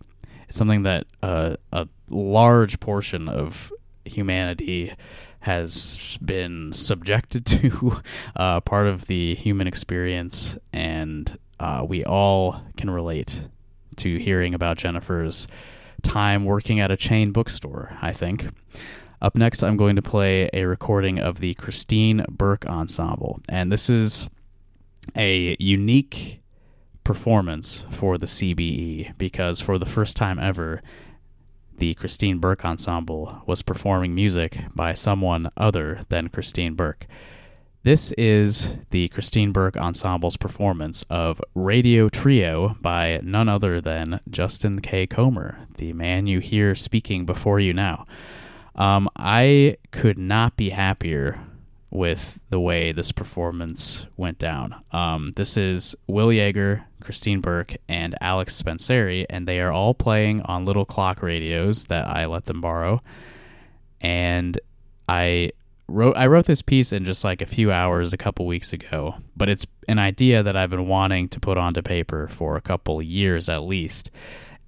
It's 0.49 0.57
something 0.57 0.85
that 0.85 1.07
uh, 1.23 1.57
a 1.73 1.89
large 2.09 2.79
portion 2.81 3.29
of 3.29 3.73
humanity 4.05 4.95
has 5.41 6.19
been 6.25 6.73
subjected 6.73 7.45
to, 7.47 8.01
uh, 8.37 8.61
part 8.61 8.87
of 8.87 9.07
the 9.07 9.35
human 9.35 9.67
experience, 9.67 10.57
and 10.73 11.39
uh, 11.59 11.85
we 11.87 12.05
all 12.05 12.63
can 12.77 12.91
relate 12.91 13.49
to 13.97 14.19
hearing 14.19 14.55
about 14.55 14.77
Jennifer's 14.77 15.49
time 16.03 16.45
working 16.45 16.81
at 16.81 16.91
a 16.91 16.97
chain 16.97 17.33
bookstore, 17.33 17.97
I 18.01 18.13
think. 18.13 18.49
Up 19.27 19.35
next, 19.35 19.65
I'm 19.65 19.77
going 19.77 19.97
to 19.97 20.03
play 20.03 20.49
a 20.53 20.67
recording 20.67 21.19
of 21.19 21.41
the 21.41 21.55
Christine 21.55 22.25
Burke 22.31 22.65
Ensemble, 22.65 23.41
and 23.49 23.73
this 23.73 23.91
is 23.91 24.29
a 25.17 25.57
unique 25.59 26.43
performance 27.03 27.85
for 27.91 28.19
the 28.19 28.27
CBE 28.27 29.19
because 29.19 29.61
for 29.61 29.79
the 29.79 29.85
first 29.85 30.17
time 30.17 30.39
ever, 30.39 30.81
the 31.77 31.95
Christine 31.95 32.39
Burke 32.39 32.65
Ensemble 32.65 33.43
was 33.47 33.63
performing 33.63 34.15
music 34.15 34.61
by 34.77 34.95
someone 34.95 35.51
other 35.57 36.03
than 36.09 36.29
Christine 36.29 36.75
Burke. 36.75 37.09
This 37.83 38.13
is 38.13 38.77
the 38.91 39.09
Christine 39.09 39.51
Burke 39.51 39.77
Ensemble's 39.77 40.37
performance 40.37 41.05
of 41.11 41.43
Radio 41.53 42.09
Trio 42.09 42.77
by 42.81 43.19
none 43.25 43.49
other 43.49 43.81
than 43.81 44.21
Justin 44.31 44.81
K. 44.81 45.05
Comer, 45.05 45.67
the 45.79 45.93
man 45.95 46.29
you 46.29 46.39
hear 46.39 46.77
speaking 46.77 47.27
before 47.27 47.59
you 47.59 47.75
now. 47.75 48.07
Um, 48.77 49.09
I 49.17 49.79
could 49.91 50.19
not 50.19 50.57
be 50.57 50.71
happier 50.71 51.41
with 51.91 52.39
the 52.51 52.61
way 52.61 52.93
this 52.93 53.11
performance 53.11 54.07
went 54.17 54.39
down. 54.39 54.75
Um, 54.93 55.33
this 55.37 55.57
is 55.57 55.97
Will 56.07 56.33
Yager, 56.33 56.85
Christine 57.01 57.41
Burke, 57.41 57.77
and 57.89 58.15
Alex 58.21 58.61
Spenceri, 58.61 59.25
and 59.31 59.49
they 59.49 59.61
are 59.61 59.73
all 59.73 59.95
playing 59.95 60.43
on 60.43 60.67
little 60.67 60.85
clock 60.85 61.23
radios 61.23 61.87
that 61.87 62.07
I 62.07 62.27
let 62.27 62.45
them 62.45 62.61
borrow. 62.61 63.03
And 64.01 64.61
I 65.09 65.53
wrote 65.89 66.17
I 66.17 66.27
wrote 66.27 66.47
this 66.47 66.63
piece 66.63 66.93
in 66.93 67.05
just 67.05 67.25
like 67.25 67.41
a 67.41 67.47
few 67.47 67.73
hours 67.73 68.13
a 68.13 68.19
couple 68.19 68.45
weeks 68.45 68.73
ago, 68.73 69.17
but 69.37 69.49
it's 69.49 69.67
an 69.89 69.99
idea 69.99 70.43
that 70.43 70.57
I've 70.57 70.71
been 70.71 70.87
wanting 70.87 71.29
to 71.31 71.41
put 71.41 71.57
onto 71.57 71.81
paper 71.81 72.27
for 72.29 72.57
a 72.57 72.61
couple 72.61 73.01
years 73.01 73.49
at 73.49 73.63
least. 73.63 74.11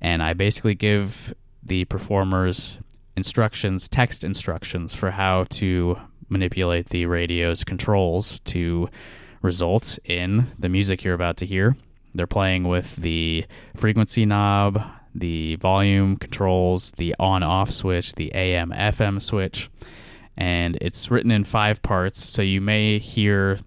And 0.00 0.22
I 0.22 0.32
basically 0.32 0.76
give 0.76 1.34
the 1.62 1.84
performers 1.86 2.78
instructions, 3.18 3.88
text 3.88 4.24
instructions 4.24 4.94
for 4.94 5.10
how 5.10 5.44
to 5.50 5.98
manipulate 6.30 6.88
the 6.88 7.04
radio's 7.04 7.64
controls 7.64 8.38
to 8.40 8.88
result 9.42 9.98
in 10.04 10.46
the 10.58 10.68
music 10.68 11.04
you're 11.04 11.14
about 11.14 11.36
to 11.38 11.46
hear. 11.46 11.76
They're 12.14 12.26
playing 12.26 12.64
with 12.64 12.96
the 12.96 13.44
frequency 13.76 14.24
knob, 14.24 14.82
the 15.14 15.56
volume 15.56 16.16
controls, 16.16 16.92
the 16.92 17.14
on 17.18 17.42
off 17.42 17.70
switch, 17.72 18.14
the 18.14 18.32
AM 18.34 18.70
FM 18.70 19.20
switch 19.20 19.68
and 20.38 20.78
it's 20.80 21.10
written 21.10 21.32
in 21.32 21.42
five 21.42 21.82
parts, 21.82 22.22
so 22.22 22.42
you 22.42 22.60
may 22.60 23.00
hear 23.00 23.58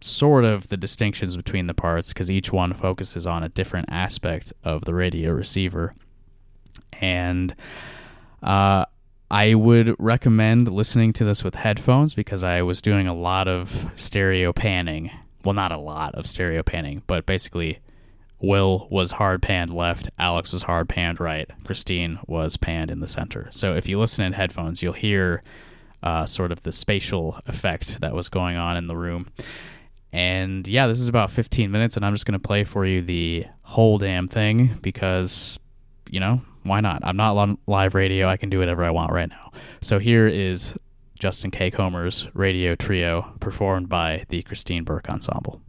sort 0.00 0.44
of 0.44 0.68
the 0.68 0.76
distinctions 0.76 1.36
between 1.36 1.66
the 1.66 1.74
parts 1.74 2.12
because 2.12 2.30
each 2.30 2.52
one 2.52 2.72
focuses 2.72 3.26
on 3.26 3.42
a 3.42 3.48
different 3.48 3.86
aspect 3.90 4.52
of 4.62 4.84
the 4.84 4.94
radio 4.94 5.32
receiver. 5.32 5.92
And 7.00 7.52
uh, 8.44 8.84
I 9.30 9.54
would 9.54 9.94
recommend 10.00 10.68
listening 10.68 11.12
to 11.14 11.24
this 11.24 11.44
with 11.44 11.54
headphones 11.54 12.14
because 12.14 12.42
I 12.42 12.62
was 12.62 12.82
doing 12.82 13.06
a 13.06 13.14
lot 13.14 13.46
of 13.46 13.90
stereo 13.94 14.52
panning. 14.52 15.12
Well, 15.44 15.54
not 15.54 15.70
a 15.70 15.78
lot 15.78 16.14
of 16.16 16.26
stereo 16.26 16.64
panning, 16.64 17.02
but 17.06 17.26
basically, 17.26 17.78
Will 18.42 18.88
was 18.90 19.12
hard 19.12 19.40
panned 19.40 19.72
left, 19.72 20.08
Alex 20.18 20.52
was 20.52 20.64
hard 20.64 20.88
panned 20.88 21.20
right, 21.20 21.48
Christine 21.64 22.18
was 22.26 22.56
panned 22.56 22.90
in 22.90 23.00
the 23.00 23.06
center. 23.06 23.48
So 23.52 23.76
if 23.76 23.88
you 23.88 23.98
listen 23.98 24.24
in 24.24 24.32
headphones, 24.32 24.82
you'll 24.82 24.94
hear 24.94 25.42
uh, 26.02 26.26
sort 26.26 26.50
of 26.50 26.62
the 26.62 26.72
spatial 26.72 27.38
effect 27.46 28.00
that 28.00 28.14
was 28.14 28.28
going 28.28 28.56
on 28.56 28.76
in 28.76 28.86
the 28.86 28.96
room. 28.96 29.28
And 30.12 30.66
yeah, 30.66 30.86
this 30.86 30.98
is 30.98 31.08
about 31.08 31.30
15 31.30 31.70
minutes, 31.70 31.96
and 31.96 32.04
I'm 32.04 32.14
just 32.14 32.26
going 32.26 32.32
to 32.38 32.44
play 32.44 32.64
for 32.64 32.84
you 32.84 33.00
the 33.02 33.44
whole 33.62 33.98
damn 33.98 34.26
thing 34.26 34.78
because, 34.82 35.60
you 36.10 36.18
know, 36.18 36.40
why 36.62 36.80
not? 36.80 37.00
I'm 37.04 37.16
not 37.16 37.36
on 37.36 37.58
live 37.66 37.94
radio. 37.94 38.28
I 38.28 38.36
can 38.36 38.50
do 38.50 38.58
whatever 38.58 38.84
I 38.84 38.90
want 38.90 39.12
right 39.12 39.28
now. 39.28 39.52
So 39.80 39.98
here 39.98 40.26
is 40.26 40.74
Justin 41.18 41.50
K. 41.50 41.70
Comer's 41.70 42.28
radio 42.34 42.74
trio 42.74 43.34
performed 43.40 43.88
by 43.88 44.24
the 44.28 44.42
Christine 44.42 44.84
Burke 44.84 45.08
Ensemble. 45.08 45.60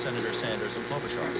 Senator 0.00 0.32
Sanders 0.32 0.76
and 0.76 0.84
Klobuchar. 0.86 1.39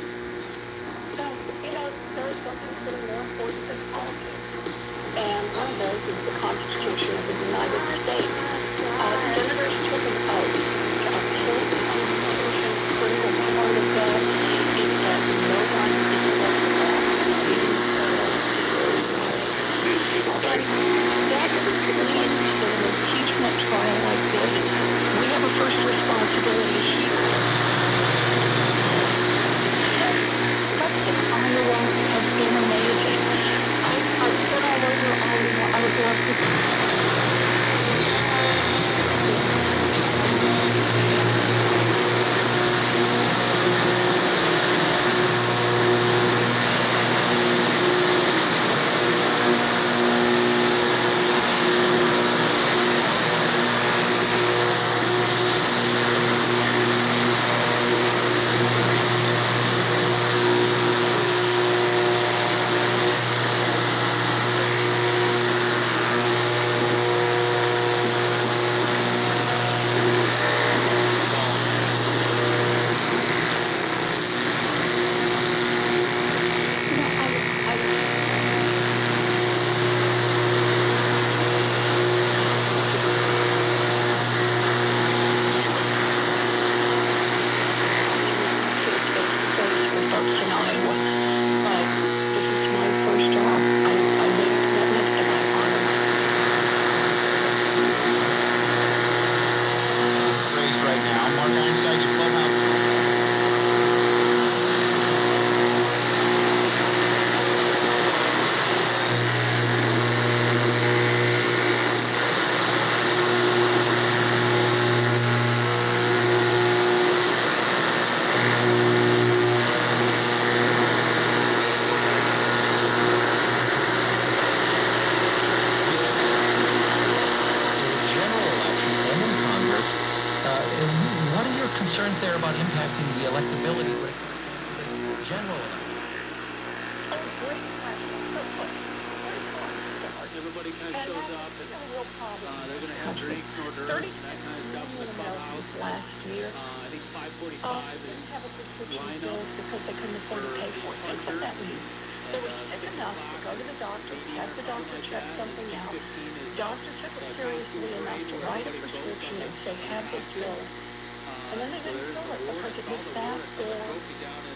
even 161.86 162.14
know 162.14 162.32
it 162.32 162.42
because 162.46 162.72
it 162.72 162.74
could 162.76 162.86
be 162.86 163.12
fast 163.14 163.58
or 163.58 164.02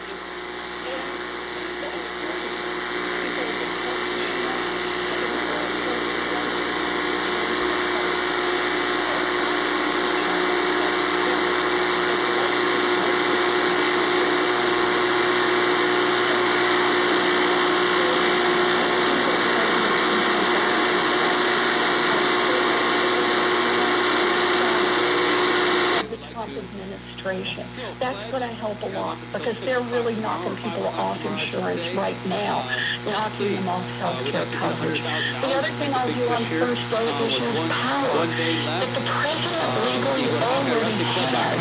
because 29.32 29.58
they're 29.60 29.80
really 29.80 30.14
knocking 30.16 30.54
people 30.56 30.86
off 31.00 31.16
insurance 31.24 31.80
right 31.96 32.16
now, 32.26 32.68
knocking 33.06 33.56
them 33.56 33.68
off 33.68 33.88
health 33.96 34.20
care 34.28 34.44
coverage. 34.52 35.00
The 35.00 35.56
other 35.56 35.72
thing 35.80 35.94
I'll 35.94 36.12
do 36.12 36.28
on 36.28 36.44
first 36.60 36.84
prohibition 36.92 37.48
is 37.48 37.72
power. 37.72 38.28
That 38.28 38.92
the 38.92 39.00
president 39.08 39.72
legally 39.88 40.28
already 40.36 41.04
said 41.16 41.56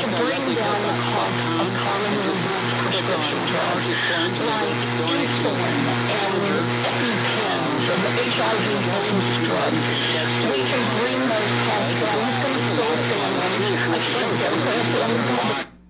to 0.00 0.08
bring 0.08 0.56
down 0.56 0.80
the 0.88 0.96
cost 1.12 1.36
of 1.60 1.68
common 1.84 2.16
reasons 2.16 2.80
prescription 2.80 3.40
drugs 3.44 3.92
like 4.48 4.80
insulin 5.12 5.84
and 6.16 6.32
EPIs 6.96 7.92
and 7.92 8.00
the 8.08 8.12
HIV 8.24 8.64
AIDS 8.72 9.36
drugs. 9.44 9.84
We 10.48 10.64
can 10.64 10.80
bring 10.96 11.20
those 11.28 11.52
costs 11.68 11.92
down. 12.00 12.24
It's 12.24 12.72
going 12.72 12.96
to 12.96 13.12
save. 14.12 14.52
I 15.52 15.81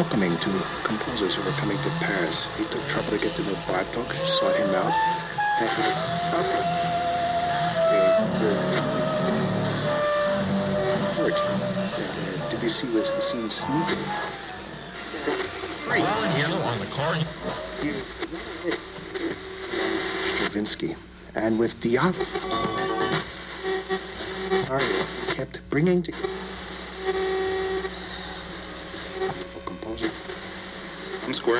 welcoming 0.00 0.32
to 0.38 0.48
composers 0.82 1.36
who 1.36 1.42
were 1.44 1.56
coming 1.60 1.76
to 1.76 1.90
Paris. 2.00 2.48
He 2.56 2.64
took 2.64 2.80
trouble 2.88 3.10
to 3.10 3.18
get 3.18 3.36
to 3.36 3.42
know 3.42 3.52
Bartok, 3.68 4.08
sought 4.24 4.56
him 4.56 4.72
out. 4.74 4.94
And 7.92 8.08
orgies 11.20 11.62
that 12.00 12.16
uh, 12.16 12.48
Debussy 12.48 12.88
was 12.94 13.12
seen 13.22 13.50
sneaking. 13.50 14.04
Free. 15.84 16.00
yellow 16.40 16.62
on 16.64 16.78
the 16.78 16.86
car. 16.86 17.14
Stravinsky. 20.34 20.96
And 21.34 21.58
with 21.58 21.78
Diab, 21.82 22.16
Mario 24.66 25.04
kept 25.34 25.60
bringing 25.68 26.02
together. 26.02 26.28
For 29.50 29.60
composer. 29.66 30.10
You're 31.46 31.58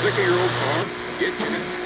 sick 0.00 0.14
of 0.14 0.24
your 0.24 0.38
old 0.38 0.50
car, 0.50 0.84
get 1.20 1.34
in 1.40 1.81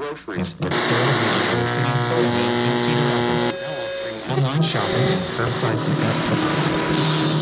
groceries 0.00 0.58
with 0.60 0.74
stores 0.74 1.20
in 1.20 1.28
Iowa 1.28 1.66
City, 1.66 1.84
Coralville, 1.84 2.56
and 2.68 2.78
Cedar 2.78 3.04
Rapids. 3.12 3.44
Online 4.30 4.62
shopping 4.62 5.06
and 5.12 5.20
curbside 5.36 5.76
pickup. 5.84 7.39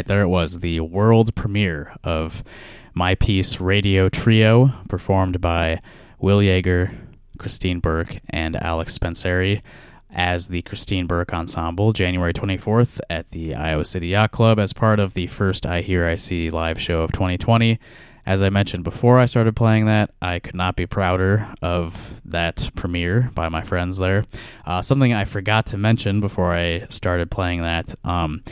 Right, 0.00 0.06
there 0.06 0.22
it 0.22 0.28
was, 0.28 0.60
the 0.60 0.80
world 0.80 1.34
premiere 1.34 1.94
of 2.02 2.42
my 2.94 3.16
piece 3.16 3.60
Radio 3.60 4.08
Trio, 4.08 4.72
performed 4.88 5.42
by 5.42 5.82
Will 6.18 6.42
Yager, 6.42 6.90
Christine 7.36 7.80
Burke, 7.80 8.16
and 8.30 8.56
Alex 8.56 8.98
Spenceri 8.98 9.60
as 10.08 10.48
the 10.48 10.62
Christine 10.62 11.06
Burke 11.06 11.34
Ensemble, 11.34 11.92
January 11.92 12.32
24th 12.32 12.98
at 13.10 13.30
the 13.32 13.54
Iowa 13.54 13.84
City 13.84 14.08
Yacht 14.08 14.30
Club 14.30 14.58
as 14.58 14.72
part 14.72 14.98
of 14.98 15.12
the 15.12 15.26
first 15.26 15.64
iHearIC 15.64 16.50
live 16.50 16.80
show 16.80 17.02
of 17.02 17.12
2020. 17.12 17.78
As 18.24 18.40
I 18.40 18.48
mentioned 18.48 18.84
before 18.84 19.18
I 19.20 19.26
started 19.26 19.54
playing 19.54 19.84
that, 19.84 20.12
I 20.22 20.38
could 20.38 20.54
not 20.54 20.76
be 20.76 20.86
prouder 20.86 21.46
of 21.60 22.22
that 22.24 22.70
premiere 22.74 23.30
by 23.34 23.50
my 23.50 23.60
friends 23.60 23.98
there. 23.98 24.24
Uh, 24.64 24.80
something 24.80 25.12
I 25.12 25.26
forgot 25.26 25.66
to 25.66 25.76
mention 25.76 26.22
before 26.22 26.54
I 26.54 26.86
started 26.88 27.30
playing 27.30 27.60
that, 27.60 27.94
um, 28.02 28.42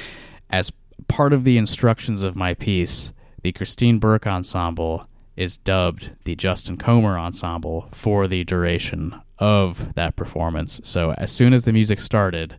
as 0.51 0.73
part 1.07 1.33
of 1.33 1.45
the 1.45 1.59
instructions 1.59 2.23
of 2.23 2.37
my 2.37 2.55
piece, 2.55 3.13
the 3.43 3.53
Christine 3.53 3.99
Burke 3.99 4.27
Ensemble 4.27 5.09
is 5.37 5.57
dubbed 5.57 6.11
the 6.25 6.35
Justin 6.35 6.77
Comer 6.77 7.17
Ensemble 7.17 7.89
for 7.93 8.27
the 8.27 8.43
duration 8.43 9.15
of 9.39 9.95
that 9.95 10.17
performance. 10.17 10.81
So 10.83 11.13
as 11.13 11.31
soon 11.31 11.53
as 11.53 11.65
the 11.65 11.73
music 11.73 12.01
started, 12.01 12.57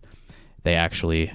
they 0.64 0.76
actually 0.76 1.34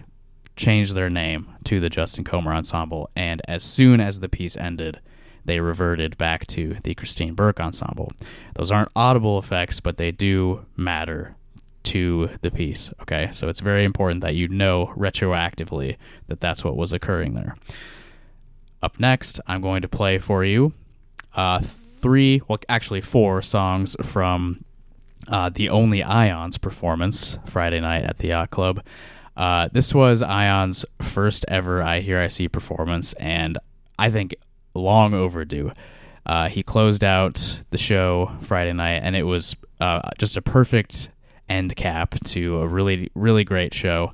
changed 0.57 0.95
their 0.95 1.11
name 1.11 1.49
to 1.65 1.81
the 1.81 1.91
Justin 1.91 2.25
Comer 2.25 2.53
Ensemble, 2.55 3.11
and 3.15 3.43
as 3.47 3.63
soon 3.63 4.01
as 4.01 4.21
the 4.21 4.29
piece 4.29 4.57
ended, 4.57 5.01
they 5.45 5.61
reverted 5.61 6.17
back 6.17 6.47
to 6.47 6.77
the 6.85 6.95
Christine 6.95 7.35
Burke 7.35 7.61
Ensemble. 7.61 8.11
Those 8.55 8.73
aren't 8.73 8.93
audible 8.97 9.39
effects, 9.39 9.81
but 9.81 9.99
they 9.99 10.11
do 10.11 10.65
matter 10.77 11.37
to 11.85 12.31
the 12.41 12.51
piece. 12.51 12.93
Okay, 13.03 13.29
so 13.33 13.49
it's 13.49 13.61
very 13.61 13.85
important 13.85 14.21
that 14.23 14.35
you 14.35 14.49
know 14.49 14.93
retroactively 14.97 15.97
that 16.27 16.41
that's 16.41 16.65
what 16.65 16.77
was 16.77 16.93
occurring 16.93 17.35
there. 17.35 17.57
Up 18.83 18.99
next, 19.01 19.41
I'm 19.47 19.61
going 19.61 19.83
to 19.83 19.89
play 19.89 20.19
for 20.19 20.45
you 20.45 20.75
uh, 21.35 21.61
three, 21.61 22.41
well, 22.49 22.59
actually 22.69 23.01
four 23.01 23.43
songs 23.43 23.97
from 24.03 24.65
uh, 25.29 25.49
the 25.49 25.69
Only 25.69 26.03
Ion's 26.03 26.59
performance 26.59 27.39
Friday 27.47 27.81
night 27.81 28.05
at 28.05 28.19
the 28.19 28.29
Yacht 28.29 28.51
Club. 28.51 28.85
Uh, 29.37 29.69
this 29.73 29.95
was 29.95 30.23
Ion's 30.23 30.87
first 31.01 31.45
ever 31.49 31.81
iHearIC 31.81 32.53
performance, 32.53 33.15
and 33.15 33.59
I 33.99 34.11
think 34.11 34.35
long 34.75 35.13
overdue. 35.15 35.73
Uh, 36.27 36.49
he 36.49 36.63
closed 36.63 37.03
out 37.03 37.61
the 37.71 37.79
show 37.79 38.33
Friday 38.41 38.73
night, 38.73 39.01
and 39.03 39.17
it 39.17 39.25
was 39.25 39.57
uh, 39.81 40.03
just 40.19 40.37
a 40.37 40.43
perfect 40.43 41.11
end 41.49 41.77
cap 41.77 42.15
to 42.25 42.59
a 42.59 42.67
really, 42.67 43.11
really 43.15 43.45
great 43.45 43.75
show. 43.75 44.13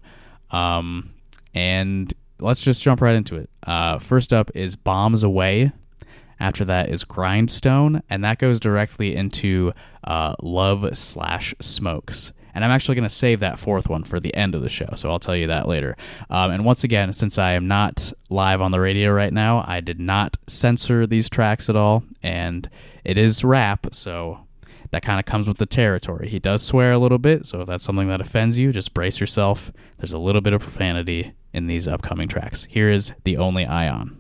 Um, 0.51 1.11
and 1.55 2.13
let's 2.39 2.63
just 2.63 2.83
jump 2.83 3.01
right 3.01 3.15
into 3.15 3.37
it. 3.37 3.51
Uh, 3.67 3.99
first 3.99 4.33
up 4.33 4.51
is 4.55 4.77
Bombs 4.77 5.23
Away. 5.23 5.73
After 6.39 6.65
that 6.65 6.89
is 6.89 7.05
Grindstone, 7.05 8.03
and 8.09 8.25
that 8.25 8.39
goes 8.39 8.59
directly 8.59 9.15
into 9.15 9.75
uh, 10.05 10.35
Love 10.41 10.97
slash 10.97 11.55
Smokes. 11.61 12.33
And 12.55 12.65
I'm 12.65 12.71
actually 12.71 12.95
going 12.95 13.09
to 13.09 13.15
save 13.15 13.41
that 13.41 13.59
fourth 13.59 13.91
one 13.91 14.05
for 14.05 14.19
the 14.19 14.35
end 14.35 14.55
of 14.55 14.63
the 14.63 14.71
show, 14.71 14.89
so 14.97 15.11
I'll 15.11 15.19
tell 15.19 15.37
you 15.37 15.49
that 15.49 15.69
later. 15.69 15.97
Um, 16.31 16.51
and 16.51 16.65
once 16.65 16.83
again, 16.83 17.13
since 17.13 17.37
I 17.37 17.53
am 17.53 17.69
not 17.69 18.11
live 18.31 18.63
on 18.63 18.71
the 18.71 18.81
radio 18.81 19.11
right 19.11 19.33
now, 19.33 19.63
I 19.67 19.81
did 19.81 20.01
not 20.01 20.39
censor 20.47 21.07
these 21.07 21.29
tracks 21.29 21.69
at 21.69 21.77
all, 21.77 22.05
and 22.23 22.69
it 23.05 23.19
is 23.19 23.45
rap, 23.45 23.89
so 23.93 24.47
that 24.91 25.03
kind 25.03 25.19
of 25.19 25.27
comes 25.27 25.47
with 25.49 25.59
the 25.59 25.67
territory. 25.67 26.29
He 26.29 26.39
does 26.39 26.63
swear 26.63 26.93
a 26.93 26.99
little 26.99 27.19
bit, 27.19 27.47
so 27.47 27.61
if 27.61 27.69
that's 27.69 27.85
something 27.85 28.09
that 28.09 28.21
offends 28.21 28.59
you, 28.59 28.73
just 28.73 28.95
brace 28.95 29.21
yourself. 29.21 29.73
There's 29.99 30.13
a 30.13 30.19
little 30.19 30.41
bit 30.41 30.53
of 30.53 30.63
profanity 30.63 31.33
in 31.53 31.67
these 31.67 31.89
upcoming 31.89 32.29
tracks. 32.29 32.65
Here 32.65 32.91
is 32.91 33.13
The 33.25 33.37
Only 33.37 33.67
Ion. 33.67 34.20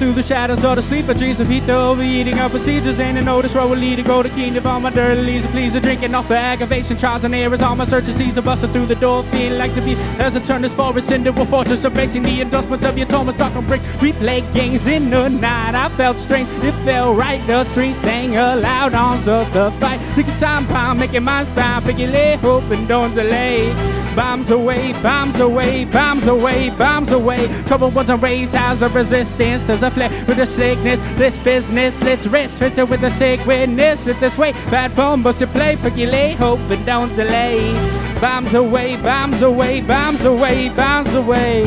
Through 0.00 0.14
the 0.14 0.22
shadows 0.22 0.64
of 0.64 0.76
the 0.76 0.82
sleeper 0.82 1.12
dreams 1.12 1.40
of 1.40 1.48
heat, 1.48 1.60
the 1.66 1.74
overeating 1.74 2.38
of 2.38 2.50
procedures. 2.50 2.98
Ain't 2.98 3.18
a 3.18 3.20
notice 3.20 3.54
road 3.54 3.68
will 3.68 3.76
lead 3.76 3.96
to 3.96 4.02
go 4.02 4.22
to 4.22 4.30
kingdom. 4.30 4.66
All 4.66 4.80
my 4.80 4.88
dirty 4.88 5.20
leaves 5.20 5.44
are 5.44 5.50
pleasing, 5.50 5.82
drinking 5.82 6.14
off 6.14 6.26
the 6.26 6.38
aggravation, 6.38 6.96
trials 6.96 7.24
and 7.24 7.34
errors. 7.34 7.60
All 7.60 7.76
my 7.76 7.84
searching 7.84 8.14
seas 8.14 8.38
are 8.38 8.42
busting 8.42 8.72
through 8.72 8.86
the 8.86 8.94
door, 8.94 9.22
feeling 9.24 9.58
like 9.58 9.74
the 9.74 9.82
beat 9.82 9.98
as 10.18 10.36
I 10.36 10.40
turn 10.40 10.62
this 10.62 10.72
forest 10.72 11.10
into 11.12 11.38
a 11.38 11.44
fortress, 11.44 11.84
embracing 11.84 12.22
the 12.22 12.40
endorsements 12.40 12.86
of 12.86 12.96
your 12.96 13.08
Thomas 13.08 13.34
dark 13.34 13.54
on 13.54 13.66
brick. 13.66 13.82
We 14.00 14.14
play 14.14 14.40
games 14.54 14.86
in 14.86 15.10
the 15.10 15.28
night. 15.28 15.74
I 15.74 15.90
felt 15.90 16.16
strange, 16.16 16.48
it 16.64 16.72
felt 16.86 17.18
right. 17.18 17.46
The 17.46 17.62
streets 17.64 17.98
sang 17.98 18.34
aloud 18.36 18.94
on 18.94 19.18
of 19.28 19.52
the 19.52 19.70
fight. 19.80 20.00
Taking 20.14 20.34
time 20.36 20.66
bomb, 20.66 20.98
making 20.98 21.24
my 21.24 21.44
sign, 21.44 21.82
Pick 21.82 21.98
lay, 21.98 22.36
hope 22.36 22.64
and 22.70 22.88
don't 22.88 23.14
delay. 23.14 23.74
Bombs 24.16 24.50
away, 24.50 24.92
bombs 25.02 25.38
away, 25.38 25.84
bombs 25.84 26.26
away, 26.26 26.70
bombs 26.70 27.12
away. 27.12 27.46
Trouble 27.64 27.90
wasn't 27.90 28.22
raised 28.22 28.54
as 28.56 28.82
a 28.82 28.88
resistance. 28.88 29.64
There's 29.64 29.84
a 29.84 29.89
with 29.96 30.36
the 30.36 30.46
sickness. 30.46 31.00
This 31.16 31.38
business, 31.38 32.02
let's 32.02 32.26
rest. 32.26 32.58
Twist 32.58 32.78
it 32.78 32.88
with 32.88 33.00
the 33.00 33.10
sick 33.10 33.44
witness. 33.46 34.06
Let 34.06 34.20
this 34.20 34.38
way, 34.38 34.52
bad 34.70 34.92
phone, 34.92 35.22
bust 35.22 35.42
it 35.42 35.50
play, 35.50 35.76
percolate, 35.76 36.36
hope 36.36 36.60
and 36.70 36.84
don't 36.86 37.14
delay. 37.14 37.72
Bombs 38.20 38.54
away, 38.54 38.96
bombs 39.00 39.42
away, 39.42 39.80
bombs 39.80 40.24
away, 40.24 40.68
bombs 40.70 41.14
away. 41.14 41.62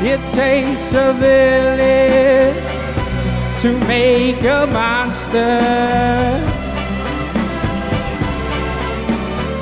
It 0.00 0.20
takes 0.32 0.92
a 0.92 1.12
village 1.12 2.56
to 3.62 3.78
make 3.86 4.42
a 4.42 4.66
monster. 4.66 5.60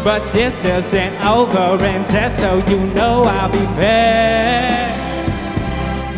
But 0.02 0.32
this 0.32 0.64
isn't 0.64 1.22
over, 1.22 1.84
and 1.84 2.06
just 2.06 2.38
so 2.38 2.64
you 2.68 2.80
know, 2.94 3.24
I'll 3.24 3.50
be 3.50 3.58
back. 3.76 5.09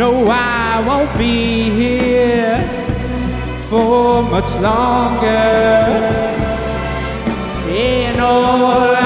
No, 0.03 0.27
I 0.27 0.83
won't 0.85 1.17
be 1.17 1.71
here 1.71 2.59
for 3.69 4.21
much 4.25 4.53
longer. 4.57 5.29
And 7.69 8.21
all 8.21 9.02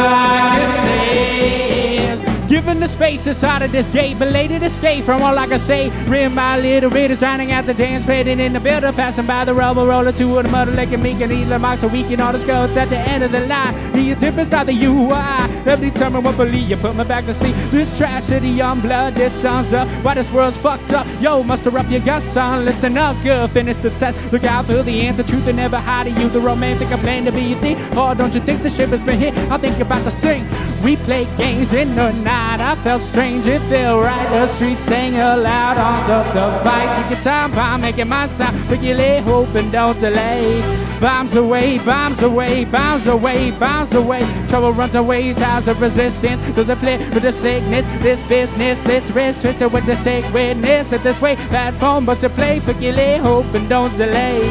given 2.77 2.81
the 2.81 2.89
space 2.89 3.27
inside 3.27 3.63
of 3.63 3.73
this 3.73 3.89
gate, 3.89 4.19
belated 4.19 4.63
escape 4.63 5.05
from 5.05 5.23
all 5.23 5.39
I 5.39 5.47
can 5.47 5.59
say. 5.59 5.89
Rim 6.05 6.35
my 6.35 6.59
little 6.59 6.91
readers 6.91 7.19
drowning 7.19 7.53
out 7.53 7.65
the 7.65 7.73
dance, 7.73 8.03
spreading 8.03 8.39
in 8.39 8.53
the 8.53 8.61
builder, 8.61 8.93
passing 8.93 9.25
by 9.25 9.45
the 9.47 9.55
rubber 9.55 9.87
roller, 9.87 10.11
of 10.11 10.17
the 10.17 10.49
mother 10.51 10.73
licking 10.73 11.03
me, 11.03 11.17
can 11.17 11.33
eat 11.33 11.45
the 11.45 11.59
marks 11.59 11.81
so 11.81 11.89
we 11.89 12.03
can 12.03 12.21
all 12.21 12.33
discuss 12.33 12.77
at 12.77 12.91
the 12.91 12.99
end 12.99 13.25
of 13.25 13.33
the 13.33 13.47
line. 13.47 13.93
The 13.93 14.15
difference 14.15 14.51
not 14.51 14.67
the 14.67 14.73
UI. 14.73 15.37
Every 15.67 15.91
time 15.91 16.17
I 16.17 16.19
won't 16.19 16.37
believe 16.37 16.69
you 16.69 16.77
put 16.77 16.95
me 16.95 17.05
back 17.05 17.25
to 17.27 17.35
sleep. 17.35 17.55
This 17.71 17.97
tragedy 17.97 18.61
on 18.61 18.81
blood, 18.81 19.15
this 19.15 19.33
song's 19.33 19.73
up. 19.73 19.89
Why 20.05 20.15
this 20.15 20.31
world's 20.31 20.59
fucked 20.59 20.93
up? 20.93 21.07
Yo, 21.21 21.43
muster 21.43 21.77
up 21.79 21.89
your 21.91 22.01
guts, 22.01 22.27
son. 22.27 22.65
Listen 22.65 22.99
up, 22.99 23.17
girl, 23.25 23.49
Finish 23.49 23.79
the 23.79 23.91
test. 23.91 24.19
Look 24.33 24.45
out 24.45 24.67
for 24.67 24.83
the 24.83 25.07
answer. 25.07 25.23
Truth 25.23 25.47
and 25.47 25.57
never 25.57 25.79
hide 25.79 26.09
you. 26.19 26.29
The 26.29 26.41
romantic 26.41 26.89
I 26.89 26.99
plan 26.99 27.25
to 27.25 27.33
be 27.33 27.55
a 27.55 27.61
thief. 27.61 27.79
Oh, 27.93 28.13
don't 28.15 28.35
you 28.35 28.41
think 28.41 28.63
the 28.63 28.71
ship 28.71 28.91
has 28.91 29.03
been 29.03 29.19
hit? 29.19 29.35
I 29.51 29.57
think 29.57 29.79
you're 29.79 29.87
about 29.87 30.05
to 30.05 30.11
sing. 30.11 30.47
We 30.83 30.97
play 30.97 31.25
games 31.37 31.73
in 31.73 31.97
the 31.97 32.13
night. 32.13 32.61
I 32.67 32.75
felt 32.83 33.01
strange, 33.01 33.47
it 33.47 33.61
felt 33.69 34.05
right. 34.05 34.29
The 34.31 34.49
streets 34.49 34.83
sang 34.83 35.15
aloud 35.15 35.79
on 35.79 36.11
of 36.11 36.27
the 36.35 36.65
fight. 36.69 36.97
Take 36.97 37.11
your 37.13 37.21
time, 37.21 37.53
bomb, 37.53 37.81
making 37.81 38.09
my 38.09 38.27
sound. 38.27 38.57
Regulate, 38.69 39.21
hope 39.21 39.55
and 39.55 39.71
don't 39.71 39.97
delay. 40.01 40.61
Bombs 41.01 41.37
away, 41.37 41.79
bombs 41.79 42.21
away, 42.23 42.65
bombs 42.65 43.07
away, 43.07 43.53
bombs 43.53 43.93
away. 43.93 44.27
Trouble 44.49 44.73
runs 44.73 44.97
away, 44.97 45.33
size 45.33 45.69
of 45.69 45.81
resistance. 45.81 46.41
Does 46.57 46.69
it 46.69 46.79
play 46.79 46.99
with 47.11 47.23
the 47.23 47.31
sickness? 47.31 47.87
This 48.03 48.21
business, 48.25 48.85
let's 48.85 49.13
rest, 49.13 49.43
twist 49.43 49.63
it 49.63 49.71
with 49.71 49.87
the 49.87 49.95
sacredness. 49.95 50.91
Let 50.91 51.05
this 51.05 51.21
way, 51.21 51.37
but 51.53 52.19
to 52.19 52.29
play, 52.31 52.59
Pick 52.59 52.75
regulate, 52.75 53.19
hope 53.19 53.47
and 53.55 53.69
don't 53.69 53.97
delay. 53.97 54.43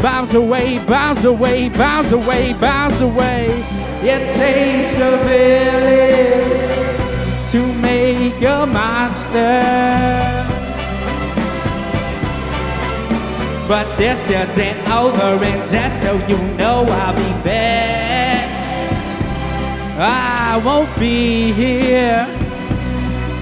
Bombs 0.00 0.34
away, 0.34 0.78
bombs 0.86 1.24
away, 1.24 1.68
bombs 1.70 2.12
away, 2.12 2.52
bombs 2.52 3.00
away. 3.00 3.46
It 4.02 4.24
takes 4.36 4.96
a 4.98 5.16
village 5.26 6.85
to 7.52 7.72
make 7.74 8.42
a 8.42 8.66
monster. 8.66 9.62
But 13.68 13.96
this 13.96 14.28
isn't 14.28 14.88
over, 14.88 15.44
and 15.44 15.62
just 15.70 16.02
so 16.02 16.14
you 16.26 16.38
know, 16.56 16.84
I'll 16.88 17.14
be 17.14 17.44
back. 17.44 18.46
I 19.98 20.60
won't 20.64 20.94
be 20.98 21.52
here 21.52 22.26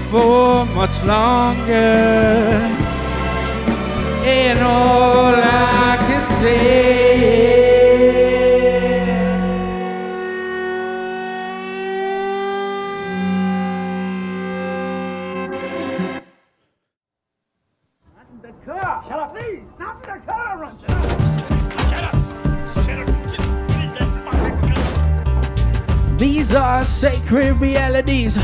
for 0.09 0.65
much 0.65 1.03
longer. 1.03 2.75
And 4.27 4.59
all 4.59 5.35
I 5.35 5.97
can 6.07 6.21
say 6.21 6.94
are 26.55 26.85
sacred 26.85 27.59
realities. 27.61 28.37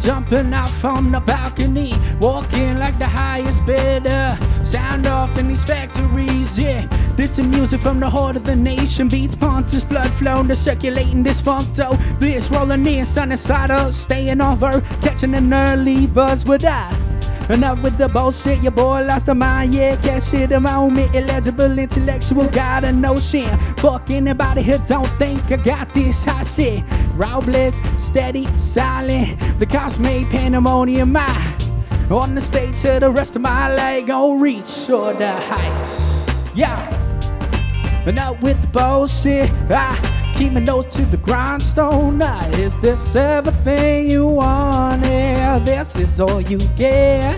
Jumping 0.00 0.52
out 0.52 0.68
from 0.68 1.10
the 1.10 1.20
balcony, 1.20 1.92
walking 2.20 2.78
like 2.78 2.98
the 2.98 3.06
highest 3.06 3.66
bidder. 3.66 4.38
Sound 4.62 5.06
off 5.06 5.36
in 5.36 5.48
these 5.48 5.64
factories, 5.64 6.58
yeah. 6.58 6.86
This 7.16 7.38
is 7.38 7.44
music 7.44 7.80
from 7.80 8.00
the 8.00 8.08
heart 8.08 8.36
of 8.36 8.44
the 8.44 8.54
nation. 8.54 9.08
Beats 9.08 9.34
Pontus, 9.34 9.82
blood 9.84 10.10
flowing, 10.10 10.46
the 10.46 10.54
circulating 10.54 11.22
this 11.22 11.42
dough. 11.42 11.98
This 12.20 12.50
rolling 12.50 12.86
in, 12.86 13.04
sun 13.04 13.32
inside 13.32 13.70
up, 13.70 13.92
staying 13.92 14.40
over, 14.40 14.80
catching 15.02 15.34
an 15.34 15.52
early 15.52 16.06
buzz 16.06 16.44
with 16.44 16.62
that. 16.62 17.07
Enough 17.48 17.80
with 17.80 17.96
the 17.96 18.08
bullshit, 18.08 18.62
your 18.62 18.72
boy 18.72 19.04
lost 19.04 19.24
the 19.26 19.34
mind, 19.34 19.74
yeah, 19.74 19.96
cash 19.96 20.34
it 20.34 20.52
around 20.52 20.94
me. 20.94 21.08
Illegible, 21.14 21.78
intellectual, 21.78 22.46
got 22.48 22.84
a 22.84 22.92
notion. 22.92 23.58
Fuck 23.78 24.10
anybody 24.10 24.62
who 24.62 24.76
don't 24.78 25.08
think 25.18 25.50
I 25.50 25.56
got 25.56 25.94
this 25.94 26.24
hot 26.24 26.46
shit. 26.46 26.84
Raw 27.14 27.40
bliss, 27.40 27.80
steady, 27.96 28.46
silent. 28.58 29.38
The 29.58 29.64
cops 29.64 29.98
made 29.98 30.28
pandemonium 30.28 31.16
I 31.16 31.54
on 32.10 32.34
the 32.34 32.40
stage 32.40 32.80
to 32.80 32.98
the 33.00 33.10
rest 33.10 33.34
of 33.36 33.42
my 33.42 33.74
life 33.74 34.06
gon' 34.06 34.40
reach 34.40 34.90
all 34.90 35.14
the 35.14 35.32
heights. 35.32 36.26
Yeah. 36.54 36.78
Enough 38.06 38.42
with 38.42 38.60
the 38.60 38.68
bullshit. 38.68 39.50
I 39.70 40.17
keep 40.38 40.52
my 40.52 40.60
nose 40.60 40.86
to 40.86 41.04
the 41.04 41.16
grindstone. 41.16 42.22
Is 42.54 42.78
this 42.78 43.16
everything 43.16 44.08
you 44.08 44.24
want? 44.24 45.04
Yeah, 45.04 45.58
this 45.58 45.96
is 45.96 46.20
all 46.20 46.40
you 46.40 46.58
get. 46.76 47.34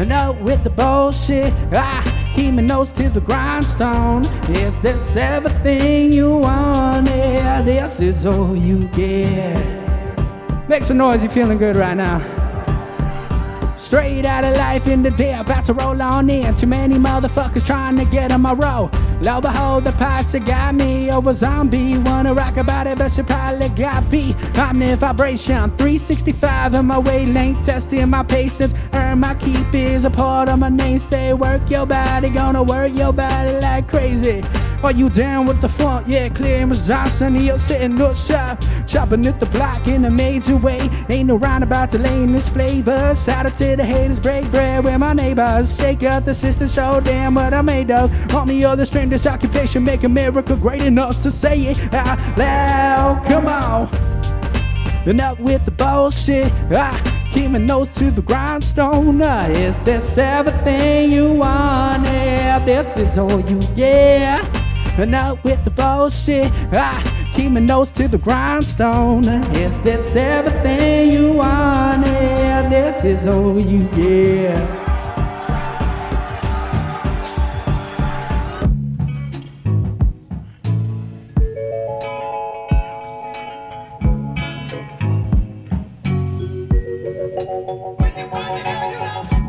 Enough 0.00 0.38
with 0.40 0.64
the 0.64 0.70
bullshit. 0.70 1.52
I 1.70 2.32
keep 2.34 2.54
my 2.54 2.62
nose 2.62 2.90
to 2.92 3.10
the 3.10 3.20
grindstone. 3.20 4.24
Is 4.56 4.78
this 4.78 5.16
everything 5.16 6.14
you 6.14 6.36
want? 6.36 7.08
Yeah, 7.08 7.60
this 7.60 8.00
is 8.00 8.24
all 8.24 8.56
you 8.56 8.88
get. 8.88 9.60
Make 10.66 10.84
some 10.84 10.96
noise, 10.96 11.22
you're 11.22 11.32
feeling 11.32 11.58
good 11.58 11.76
right 11.76 11.96
now. 11.96 12.39
Straight 13.80 14.26
out 14.26 14.44
of 14.44 14.54
life 14.58 14.86
in 14.86 15.02
the 15.02 15.10
day, 15.10 15.32
about 15.32 15.64
to 15.64 15.72
roll 15.72 16.00
on 16.02 16.28
in. 16.28 16.54
Too 16.54 16.66
many 16.66 16.96
motherfuckers 16.96 17.64
trying 17.64 17.96
to 17.96 18.04
get 18.04 18.30
on 18.30 18.42
my 18.42 18.52
roll. 18.52 18.90
Lo 19.22 19.40
behold, 19.40 19.84
the 19.84 19.92
past 19.92 20.38
got 20.44 20.74
me 20.74 21.10
oh, 21.10 21.16
over 21.16 21.32
zombie. 21.32 21.96
Wanna 21.96 22.34
rock 22.34 22.58
about 22.58 22.86
it, 22.86 22.98
but 22.98 23.16
you 23.16 23.24
probably 23.24 23.70
got 23.70 24.08
beat. 24.10 24.36
I'm 24.58 24.82
in 24.82 24.98
vibration 24.98 25.70
365 25.78 26.74
in 26.74 26.86
my 26.86 26.98
wavelength, 26.98 27.64
testing 27.64 28.10
my 28.10 28.22
patience. 28.22 28.74
Earn 28.92 29.20
my 29.20 29.34
keep 29.34 29.74
is 29.74 30.04
a 30.04 30.10
part 30.10 30.50
of 30.50 30.58
my 30.58 30.68
name. 30.68 30.98
Say, 30.98 31.32
work 31.32 31.62
your 31.70 31.86
body, 31.86 32.28
gonna 32.28 32.62
work 32.62 32.92
your 32.92 33.14
body 33.14 33.52
like 33.60 33.88
crazy. 33.88 34.44
Are 34.82 34.92
you 34.92 35.10
down 35.10 35.46
with 35.46 35.60
the 35.60 35.68
funk? 35.68 36.06
Yeah, 36.08 36.30
clear 36.30 36.66
as 36.70 36.86
Johnson, 36.86 37.34
you're 37.34 37.58
sitting 37.58 37.98
shop. 38.14 38.62
Chopping 38.86 39.26
at 39.26 39.38
the 39.38 39.44
block 39.46 39.86
in 39.86 40.06
a 40.06 40.10
major 40.10 40.56
way. 40.56 40.80
Ain't 41.10 41.28
no 41.28 41.36
roundabout 41.36 41.90
to 41.90 41.98
delaying 41.98 42.32
this 42.32 42.48
flavor. 42.48 43.14
Shout 43.14 43.44
the 43.76 43.84
haters, 43.84 44.20
break 44.20 44.50
bread 44.50 44.84
with 44.84 44.98
my 44.98 45.12
neighbors. 45.12 45.76
Shake 45.76 46.02
up 46.02 46.24
the 46.24 46.34
system, 46.34 46.68
show 46.68 47.00
them 47.00 47.34
what 47.34 47.52
I'm 47.52 47.66
made 47.66 47.90
of. 47.90 48.10
On 48.34 48.46
the 48.46 48.64
other 48.64 48.84
stream, 48.84 49.08
this 49.08 49.26
occupation 49.26 49.84
make 49.84 50.04
America 50.04 50.56
great 50.56 50.82
enough 50.82 51.20
to 51.22 51.30
say 51.30 51.58
it 51.60 51.94
out 51.94 52.18
loud. 52.38 53.24
Come 53.26 53.46
on. 53.46 53.88
Enough 55.06 55.40
with 55.40 55.64
the 55.64 55.70
bullshit. 55.70 56.52
Ah, 56.72 57.00
keep 57.32 57.50
my 57.50 57.58
nose 57.58 57.88
to 57.90 58.10
the 58.10 58.22
grindstone. 58.22 59.20
Ah, 59.22 59.46
is 59.46 59.80
this 59.80 60.18
everything 60.18 61.12
you 61.12 61.32
want? 61.32 62.04
Yeah, 62.04 62.58
this 62.64 62.96
is 62.96 63.16
all 63.16 63.40
you 63.40 63.58
get. 63.74 64.44
Enough 64.98 65.42
with 65.42 65.64
the 65.64 65.70
bullshit. 65.70 66.52
Ah, 66.74 67.00
keep 67.34 67.50
my 67.50 67.60
nose 67.60 67.90
to 67.92 68.08
the 68.08 68.18
grindstone. 68.18 69.24
Is 69.54 69.80
this 69.80 70.14
everything 70.16 71.12
you 71.12 71.32
want? 71.32 71.59
This 72.70 73.02
is 73.02 73.26
all 73.26 73.58
you 73.58 73.82
get. 73.88 74.80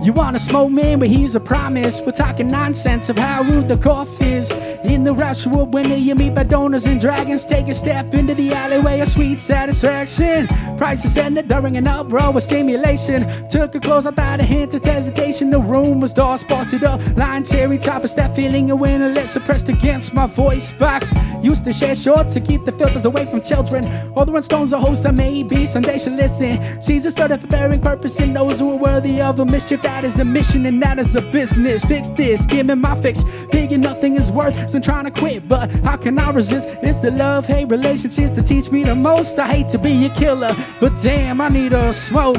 You 0.04 0.14
wanna 0.14 0.40
smoke 0.40 0.72
man, 0.72 0.98
but 0.98 1.08
he's 1.08 1.36
a 1.36 1.40
promise. 1.40 2.02
We're 2.02 2.14
talking 2.14 2.48
nonsense 2.48 3.08
of 3.10 3.20
how 3.20 3.44
rude 3.44 3.68
the 3.68 3.78
cough 3.78 4.20
is. 4.20 4.52
In 4.92 5.06
the 5.06 5.14
rush 5.14 5.48
world, 5.48 5.74
when 5.74 5.90
you 6.04 6.16
meet 6.16 6.36
by 6.36 6.44
donors 6.44 6.86
and 6.86 7.00
dragons, 7.00 7.46
take 7.46 7.70
a 7.70 7.74
step 7.74 8.14
into 8.14 8.36
the 8.36 8.52
alleyway 8.52 9.00
of 9.00 9.08
sweet 9.08 9.40
satisfaction. 9.40 10.48
Prices 10.78 11.16
ended 11.16 11.48
during 11.48 11.78
an 11.78 11.88
uproar 11.88 12.36
of 12.36 12.44
stimulation. 12.44 13.22
Took 13.48 13.74
a 13.76 13.80
close, 13.80 14.06
I 14.06 14.12
thought 14.12 14.42
a 14.42 14.44
hint 14.44 14.74
of 14.74 14.84
hesitation. 14.84 15.50
The 15.50 15.62
room 15.62 16.02
was 16.02 16.14
dark, 16.14 16.42
spotted 16.42 16.84
up. 16.84 17.00
Line 17.16 17.46
cherry 17.46 17.78
top, 17.78 18.04
is 18.04 18.14
that 18.16 18.36
feeling 18.36 18.70
of 18.70 18.82
winter 18.82 19.08
lit 19.08 19.30
suppressed 19.30 19.70
against 19.70 20.14
my 20.14 20.26
voice 20.26 20.74
box. 20.74 21.10
Used 21.42 21.64
to 21.64 21.72
share 21.72 21.96
shorts 21.96 22.34
to 22.34 22.42
keep 22.42 22.66
the 22.66 22.74
filters 22.74 23.06
away 23.06 23.26
from 23.26 23.42
children. 23.44 23.88
Although 24.18 24.36
in 24.36 24.44
stones, 24.44 24.74
a 24.74 24.78
host 24.78 25.04
that 25.04 25.16
maybe 25.16 25.68
someday 25.68 26.00
should 26.00 26.18
listen. 26.18 26.60
she's 26.82 27.02
Jesus 27.02 27.14
started 27.14 27.40
preparing 27.40 27.80
purpose 27.80 28.20
in 28.20 28.34
those 28.34 28.60
who 28.60 28.74
are 28.74 28.78
worthy 28.78 29.22
of 29.22 29.40
a 29.40 29.46
mischief. 29.46 29.82
That 29.84 30.04
is 30.04 30.20
a 30.20 30.26
mission 30.26 30.66
and 30.66 30.84
that 30.84 31.00
is 31.00 31.16
a 31.16 31.22
business. 31.22 31.86
Fix 31.86 32.10
this, 32.10 32.46
give 32.46 32.66
me 32.66 32.76
my 32.76 33.00
fix. 33.02 33.24
Figure 33.52 33.78
nothing 33.78 34.18
is 34.18 34.32
worth 34.32 34.70
trying 34.82 35.06
to 35.06 35.12
quit. 35.12 35.48
But 35.48 35.72
how 35.86 35.98
can 35.98 36.18
I 36.20 36.32
resist? 36.32 36.68
It's 36.82 37.00
the 37.00 37.12
love 37.12 37.46
hate 37.46 37.66
relationships 37.66 38.32
that 38.34 38.44
teach 38.44 38.72
me 38.72 38.84
the 38.84 38.96
most. 38.96 39.40
I 39.40 39.48
hate 39.48 39.70
to 39.70 39.78
be 39.78 40.06
a 40.06 40.10
killer, 40.10 40.56
but 40.80 41.02
damn, 41.02 41.42
I 41.42 41.50
need 41.50 41.74
a 41.74 41.94
smoke. 41.94 42.38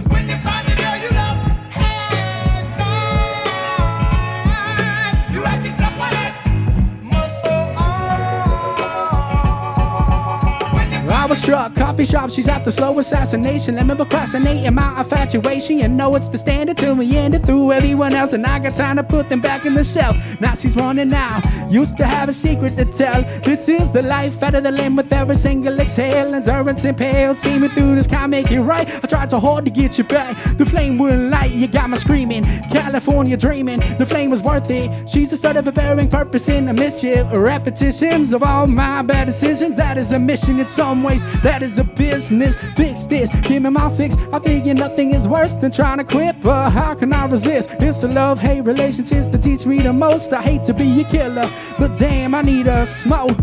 I 11.23 11.27
was 11.27 11.41
struck, 11.41 11.77
coffee 11.77 12.05
shop, 12.05 12.31
she's 12.31 12.49
at 12.49 12.65
the 12.65 12.73
slow 12.73 12.99
assassination. 12.99 13.77
Let 13.77 13.87
me 13.87 13.95
procrastinating 13.95 14.75
my 14.75 14.99
infatuation. 14.99 15.79
You 15.79 15.87
know 15.87 16.17
it's 16.17 16.29
the 16.29 16.37
standard 16.37 16.77
till 16.77 16.97
we 16.97 17.17
end 17.17 17.37
it 17.37 17.47
through 17.47 17.71
everyone 17.71 18.13
else. 18.13 18.33
And 18.33 18.45
I 18.45 18.59
got 18.59 18.75
time 18.75 18.97
to 18.97 19.05
put 19.05 19.29
them 19.29 19.41
back 19.41 19.65
in 19.65 19.75
the 19.75 19.85
shelf. 19.85 20.17
Now 20.41 20.55
she's 20.55 20.75
running 20.75 21.15
out. 21.15 21.45
Used 21.71 21.97
to 21.99 22.07
have 22.07 22.29
a 22.29 22.33
secret 22.33 22.77
to 22.77 22.85
tell. 22.87 23.23
This 23.45 23.69
is 23.69 23.93
the 23.93 24.03
life 24.03 24.43
out 24.43 24.57
of 24.57 24.65
the 24.65 24.73
limb 24.73 24.97
with 24.97 25.13
every 25.13 25.37
single 25.37 25.79
exhale. 25.79 26.35
Endurance 26.35 26.85
impaled. 26.85 27.39
See 27.39 27.57
me 27.57 27.69
through 27.69 27.95
this, 27.95 28.09
can't 28.09 28.31
make 28.31 28.51
it 28.51 28.61
right. 28.61 28.89
I 28.89 29.07
tried 29.07 29.31
so 29.31 29.39
hard 29.39 29.65
to 29.67 29.71
get 29.71 29.99
you 29.99 30.05
back. 30.05 30.37
The 30.59 30.67
flame 30.67 30.99
wouldn't 30.99 31.31
light, 31.31 31.53
you 31.53 31.69
got 31.69 31.89
me 31.89 31.99
screaming. 31.99 32.43
California 32.73 33.37
dreaming, 33.37 33.79
the 33.97 34.07
flame 34.07 34.31
was 34.31 34.43
worth 34.43 34.69
it. 34.71 35.09
She's 35.09 35.31
the 35.31 35.37
start 35.37 35.55
of 35.55 35.67
preparing 35.67 36.09
purpose 36.09 36.49
in 36.49 36.69
a 36.69 36.73
mischief. 36.73 37.29
Repetitions 37.33 38.33
of 38.33 38.43
all 38.43 38.67
my 38.67 39.03
bad 39.03 39.27
decisions. 39.27 39.77
That 39.77 39.97
is 39.99 40.11
a 40.11 40.19
mission 40.19 40.59
in 40.59 40.67
some 40.67 41.05
ways. 41.13 41.43
That 41.43 41.63
is 41.63 41.79
a 41.79 41.85
business. 41.85 42.57
Fix 42.77 43.05
this, 43.05 43.31
give 43.43 43.63
me 43.63 43.71
my 43.71 43.95
fix. 43.97 44.17
I 44.33 44.39
figure 44.39 44.75
nothing 44.75 45.15
is 45.15 45.29
worse 45.29 45.55
than 45.55 45.71
trying 45.71 45.99
to 45.99 46.05
quit, 46.05 46.41
but 46.41 46.71
how 46.71 46.95
can 46.95 47.13
I 47.13 47.27
resist? 47.27 47.71
It's 47.81 47.99
the 47.99 48.09
love 48.09 48.39
hate 48.39 48.63
relationships 48.63 49.29
that 49.29 49.43
teach 49.43 49.67
me 49.67 49.83
the 49.83 49.93
most. 49.93 50.33
I 50.33 50.43
hate 50.43 50.65
to 50.65 50.75
be 50.75 51.01
a 51.01 51.05
killer, 51.05 51.49
but 51.79 51.99
damn, 51.99 52.35
I 52.35 52.43
need 52.43 52.67
a 52.67 52.87
smoke. 52.87 53.37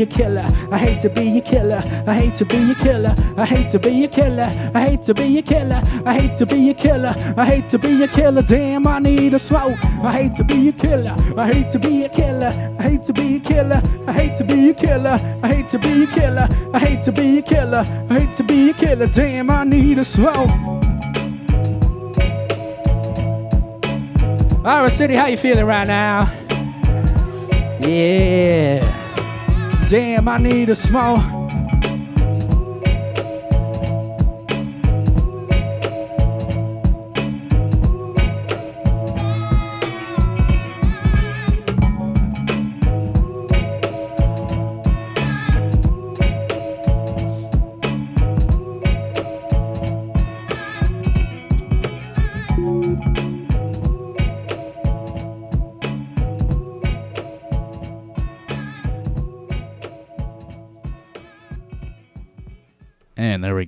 A 0.00 0.06
killer. 0.06 0.48
I 0.70 0.78
hate 0.78 1.00
to 1.00 1.10
be 1.10 1.38
a 1.38 1.40
killer. 1.40 1.82
I 2.06 2.14
hate 2.14 2.36
to 2.36 2.44
be 2.44 2.70
a 2.70 2.74
killer. 2.76 3.14
I 3.36 3.44
hate 3.44 3.68
to 3.70 3.78
be 3.80 4.04
a 4.04 4.08
killer. 4.08 4.70
I 4.74 4.80
hate 4.80 5.02
to 5.02 5.14
be 5.14 5.38
a 5.38 5.42
killer. 5.42 5.82
I 6.06 6.12
hate 6.14 6.34
to 6.34 6.46
be 6.46 6.70
a 6.70 6.74
killer. 6.74 7.14
I 7.36 7.44
hate 7.44 7.68
to 7.70 7.78
be 7.78 8.04
a 8.04 8.06
killer. 8.06 8.42
Damn, 8.42 8.86
I 8.86 9.00
need 9.00 9.34
a 9.34 9.38
smoke. 9.40 9.82
I 10.04 10.12
hate 10.12 10.34
to 10.36 10.44
be 10.44 10.68
a 10.68 10.72
killer. 10.72 11.16
I 11.36 11.52
hate 11.52 11.70
to 11.70 11.78
be 11.80 12.04
a 12.04 12.08
killer. 12.08 12.52
I 12.78 12.82
hate 12.82 13.02
to 13.04 13.12
be 13.12 13.36
a 13.36 13.40
killer. 13.40 13.82
I 14.06 14.12
hate 14.12 14.36
to 14.36 14.44
be 14.44 14.70
a 14.70 14.74
killer. 14.74 15.18
I 15.42 15.48
hate 15.48 15.68
to 15.70 15.78
be 15.78 16.02
a 16.04 16.06
killer. 16.06 16.48
I 16.72 16.78
hate 16.78 17.02
to 17.02 17.12
be 17.12 17.38
a 17.38 17.42
killer. 17.42 17.84
I 18.10 18.20
hate 18.20 18.34
to 18.36 18.44
be 18.44 18.70
a 18.70 18.74
killer. 18.74 19.06
Damn, 19.08 19.50
I 19.50 19.64
need 19.64 19.98
a 19.98 20.04
smoke. 20.04 20.50
Iowa 24.64 24.90
City, 24.90 25.16
how 25.16 25.26
you 25.26 25.36
feeling 25.36 25.64
right 25.64 25.88
now? 25.88 26.30
Yeah. 27.80 28.97
Damn, 29.88 30.28
I 30.28 30.36
need 30.36 30.68
a 30.68 30.74
smoke. 30.74 31.37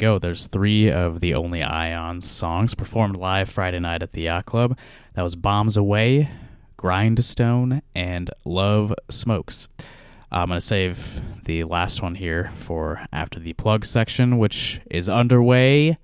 Go. 0.00 0.18
There's 0.18 0.46
three 0.46 0.90
of 0.90 1.20
the 1.20 1.34
Only 1.34 1.62
Ion's 1.62 2.24
songs 2.26 2.74
performed 2.74 3.16
live 3.16 3.50
Friday 3.50 3.78
night 3.80 4.02
at 4.02 4.14
the 4.14 4.22
Yacht 4.22 4.46
Club. 4.46 4.78
That 5.12 5.20
was 5.20 5.36
Bombs 5.36 5.76
Away, 5.76 6.30
Grindstone, 6.78 7.82
and 7.94 8.30
Love 8.46 8.94
Smokes. 9.10 9.68
I'm 10.32 10.48
going 10.48 10.56
to 10.56 10.66
save 10.66 11.20
the 11.44 11.64
last 11.64 12.00
one 12.00 12.14
here 12.14 12.50
for 12.54 13.04
after 13.12 13.38
the 13.38 13.52
plug 13.52 13.84
section, 13.84 14.38
which 14.38 14.80
is 14.90 15.10
underway 15.10 15.98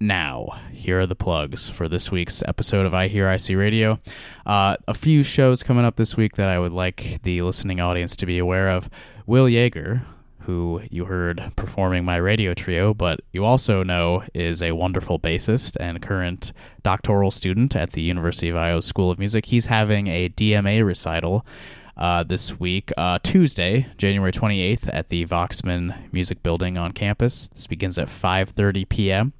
now. 0.00 0.48
Here 0.72 0.98
are 0.98 1.06
the 1.06 1.14
plugs 1.14 1.68
for 1.68 1.88
this 1.88 2.10
week's 2.10 2.42
episode 2.42 2.86
of 2.86 2.92
iHearIC 2.92 3.56
Radio. 3.56 4.00
Uh, 4.44 4.74
a 4.88 4.94
few 4.94 5.22
shows 5.22 5.62
coming 5.62 5.84
up 5.84 5.94
this 5.94 6.16
week 6.16 6.34
that 6.34 6.48
I 6.48 6.58
would 6.58 6.72
like 6.72 7.20
the 7.22 7.42
listening 7.42 7.78
audience 7.78 8.16
to 8.16 8.26
be 8.26 8.38
aware 8.38 8.68
of. 8.68 8.90
Will 9.26 9.48
Yager, 9.48 10.02
who 10.50 10.82
you 10.90 11.04
heard 11.04 11.52
performing 11.54 12.04
my 12.04 12.16
radio 12.16 12.54
trio, 12.54 12.92
but 12.92 13.20
you 13.30 13.44
also 13.44 13.84
know 13.84 14.24
is 14.34 14.60
a 14.60 14.72
wonderful 14.72 15.18
bassist 15.18 15.76
and 15.78 16.02
current 16.02 16.52
doctoral 16.82 17.30
student 17.30 17.76
at 17.76 17.92
the 17.92 18.02
University 18.02 18.48
of 18.48 18.56
Iowa 18.56 18.82
School 18.82 19.12
of 19.12 19.18
Music. 19.20 19.46
He's 19.46 19.66
having 19.66 20.08
a 20.08 20.28
DMA 20.28 20.84
recital 20.84 21.46
uh, 21.96 22.24
this 22.24 22.58
week, 22.58 22.90
uh, 22.96 23.20
Tuesday, 23.22 23.86
January 23.96 24.32
28th, 24.32 24.90
at 24.92 25.08
the 25.08 25.24
Voxman 25.24 26.12
Music 26.12 26.42
Building 26.42 26.76
on 26.76 26.92
campus. 26.92 27.46
This 27.46 27.68
begins 27.68 27.96
at 27.96 28.08
5:30 28.08 28.88
p.m. 28.88 29.32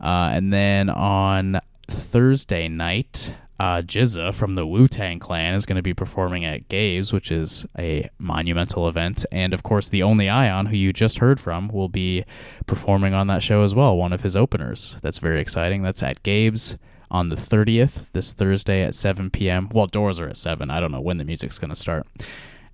Uh, 0.00 0.30
and 0.32 0.52
then 0.52 0.88
on 0.90 1.60
Thursday 1.88 2.68
night, 2.68 3.34
uh, 3.60 3.82
GZA 3.82 4.34
from 4.34 4.54
the 4.54 4.66
Wu 4.66 4.88
Tang 4.88 5.18
Clan 5.18 5.52
is 5.52 5.66
going 5.66 5.76
to 5.76 5.82
be 5.82 5.92
performing 5.92 6.46
at 6.46 6.66
Gabe's, 6.68 7.12
which 7.12 7.30
is 7.30 7.66
a 7.78 8.08
monumental 8.18 8.88
event. 8.88 9.26
And 9.30 9.52
of 9.52 9.62
course, 9.62 9.90
the 9.90 10.02
only 10.02 10.30
Ion, 10.30 10.66
who 10.66 10.76
you 10.78 10.94
just 10.94 11.18
heard 11.18 11.38
from, 11.38 11.68
will 11.68 11.90
be 11.90 12.24
performing 12.66 13.12
on 13.12 13.26
that 13.26 13.42
show 13.42 13.60
as 13.60 13.74
well, 13.74 13.98
one 13.98 14.14
of 14.14 14.22
his 14.22 14.34
openers. 14.34 14.96
That's 15.02 15.18
very 15.18 15.40
exciting. 15.40 15.82
That's 15.82 16.02
at 16.02 16.22
Gabe's 16.22 16.78
on 17.10 17.28
the 17.28 17.36
30th, 17.36 18.10
this 18.14 18.32
Thursday 18.32 18.82
at 18.82 18.94
7 18.94 19.28
p.m. 19.28 19.68
Well, 19.70 19.86
doors 19.86 20.18
are 20.18 20.28
at 20.28 20.38
7. 20.38 20.70
I 20.70 20.80
don't 20.80 20.92
know 20.92 21.02
when 21.02 21.18
the 21.18 21.24
music's 21.24 21.58
going 21.58 21.68
to 21.68 21.76
start. 21.76 22.06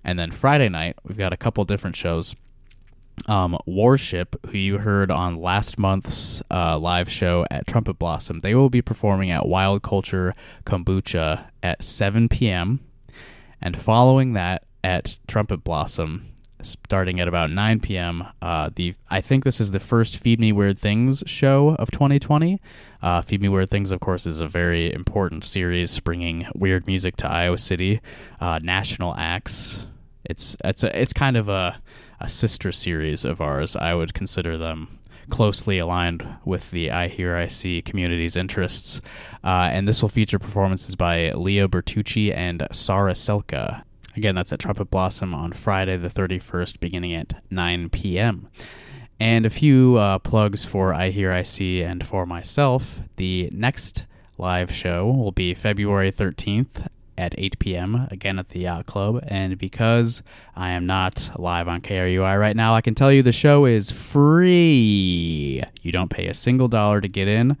And 0.05 0.17
then 0.17 0.31
Friday 0.31 0.69
night, 0.69 0.95
we've 1.03 1.17
got 1.17 1.33
a 1.33 1.37
couple 1.37 1.65
different 1.65 1.97
shows 1.97 2.33
um, 3.27 3.57
Warship, 3.65 4.35
who 4.47 4.57
you 4.57 4.77
heard 4.77 5.11
on 5.11 5.41
last 5.41 5.77
month's 5.77 6.41
uh, 6.51 6.77
live 6.77 7.09
show 7.09 7.45
at 7.49 7.67
Trumpet 7.67 7.95
Blossom, 7.95 8.39
they 8.39 8.55
will 8.55 8.69
be 8.69 8.81
performing 8.81 9.31
at 9.31 9.47
Wild 9.47 9.83
Culture 9.83 10.35
Kombucha 10.65 11.45
at 11.63 11.83
7 11.83 12.29
p.m. 12.29 12.79
And 13.61 13.77
following 13.77 14.33
that 14.33 14.65
at 14.83 15.17
Trumpet 15.27 15.63
Blossom, 15.63 16.25
starting 16.61 17.19
at 17.19 17.27
about 17.27 17.51
9 17.51 17.79
p.m., 17.79 18.25
uh, 18.41 18.69
the 18.73 18.93
I 19.09 19.21
think 19.21 19.43
this 19.43 19.59
is 19.59 19.71
the 19.71 19.79
first 19.79 20.17
Feed 20.17 20.39
Me 20.39 20.51
Weird 20.51 20.77
Things 20.77 21.23
show 21.25 21.75
of 21.75 21.91
2020. 21.91 22.61
Uh, 23.01 23.21
Feed 23.21 23.41
Me 23.41 23.49
Weird 23.49 23.69
Things, 23.69 23.91
of 23.91 23.99
course, 23.99 24.25
is 24.25 24.39
a 24.39 24.47
very 24.47 24.93
important 24.93 25.43
series 25.43 25.99
bringing 25.99 26.47
weird 26.55 26.87
music 26.87 27.17
to 27.17 27.31
Iowa 27.31 27.57
City, 27.57 27.99
uh, 28.39 28.59
national 28.61 29.15
acts. 29.15 29.85
It's 30.23 30.55
it's 30.63 30.83
a, 30.83 31.01
it's 31.01 31.13
kind 31.13 31.37
of 31.37 31.49
a 31.49 31.81
a 32.19 32.29
sister 32.29 32.71
series 32.71 33.25
of 33.25 33.41
ours. 33.41 33.75
I 33.75 33.93
would 33.93 34.13
consider 34.13 34.57
them 34.57 34.99
closely 35.29 35.77
aligned 35.77 36.27
with 36.45 36.71
the 36.71 36.87
iHearIC 36.87 37.83
community's 37.85 38.35
interests. 38.35 39.01
Uh, 39.43 39.69
and 39.71 39.87
this 39.87 40.01
will 40.01 40.09
feature 40.09 40.39
performances 40.39 40.95
by 40.95 41.31
Leo 41.31 41.67
Bertucci 41.67 42.33
and 42.33 42.65
Sarah 42.71 43.13
Selka. 43.13 43.83
Again, 44.15 44.35
that's 44.35 44.51
at 44.53 44.59
Trumpet 44.59 44.89
Blossom 44.89 45.35
on 45.35 45.51
Friday 45.51 45.97
the 45.97 46.09
31st, 46.09 46.79
beginning 46.79 47.13
at 47.13 47.33
9 47.51 47.89
p.m. 47.89 48.49
And 49.19 49.45
a 49.45 49.49
few 49.49 49.97
uh, 49.97 50.19
plugs 50.19 50.63
for 50.63 50.93
iHearIC 50.93 51.83
and 51.83 52.05
for 52.05 52.25
myself. 52.25 53.01
The 53.17 53.49
next 53.51 54.05
live 54.37 54.71
show 54.71 55.05
will 55.07 55.31
be 55.31 55.53
February 55.53 56.11
13th 56.11 56.87
at 57.17 57.33
8 57.37 57.59
p.m. 57.59 58.07
again 58.11 58.39
at 58.39 58.49
the 58.49 58.61
Yacht 58.61 58.85
Club. 58.85 59.23
And 59.27 59.57
because 59.57 60.21
I 60.55 60.71
am 60.71 60.85
not 60.85 61.31
live 61.35 61.67
on 61.67 61.81
KRUI 61.81 62.39
right 62.39 62.55
now, 62.55 62.75
I 62.75 62.81
can 62.81 62.95
tell 62.95 63.11
you 63.11 63.23
the 63.23 63.31
show 63.31 63.65
is 63.65 63.91
free. 63.91 65.63
You 65.81 65.91
don't 65.91 66.09
pay 66.09 66.27
a 66.27 66.33
single 66.33 66.67
dollar 66.67 67.01
to 67.01 67.07
get 67.07 67.27
in. 67.27 67.57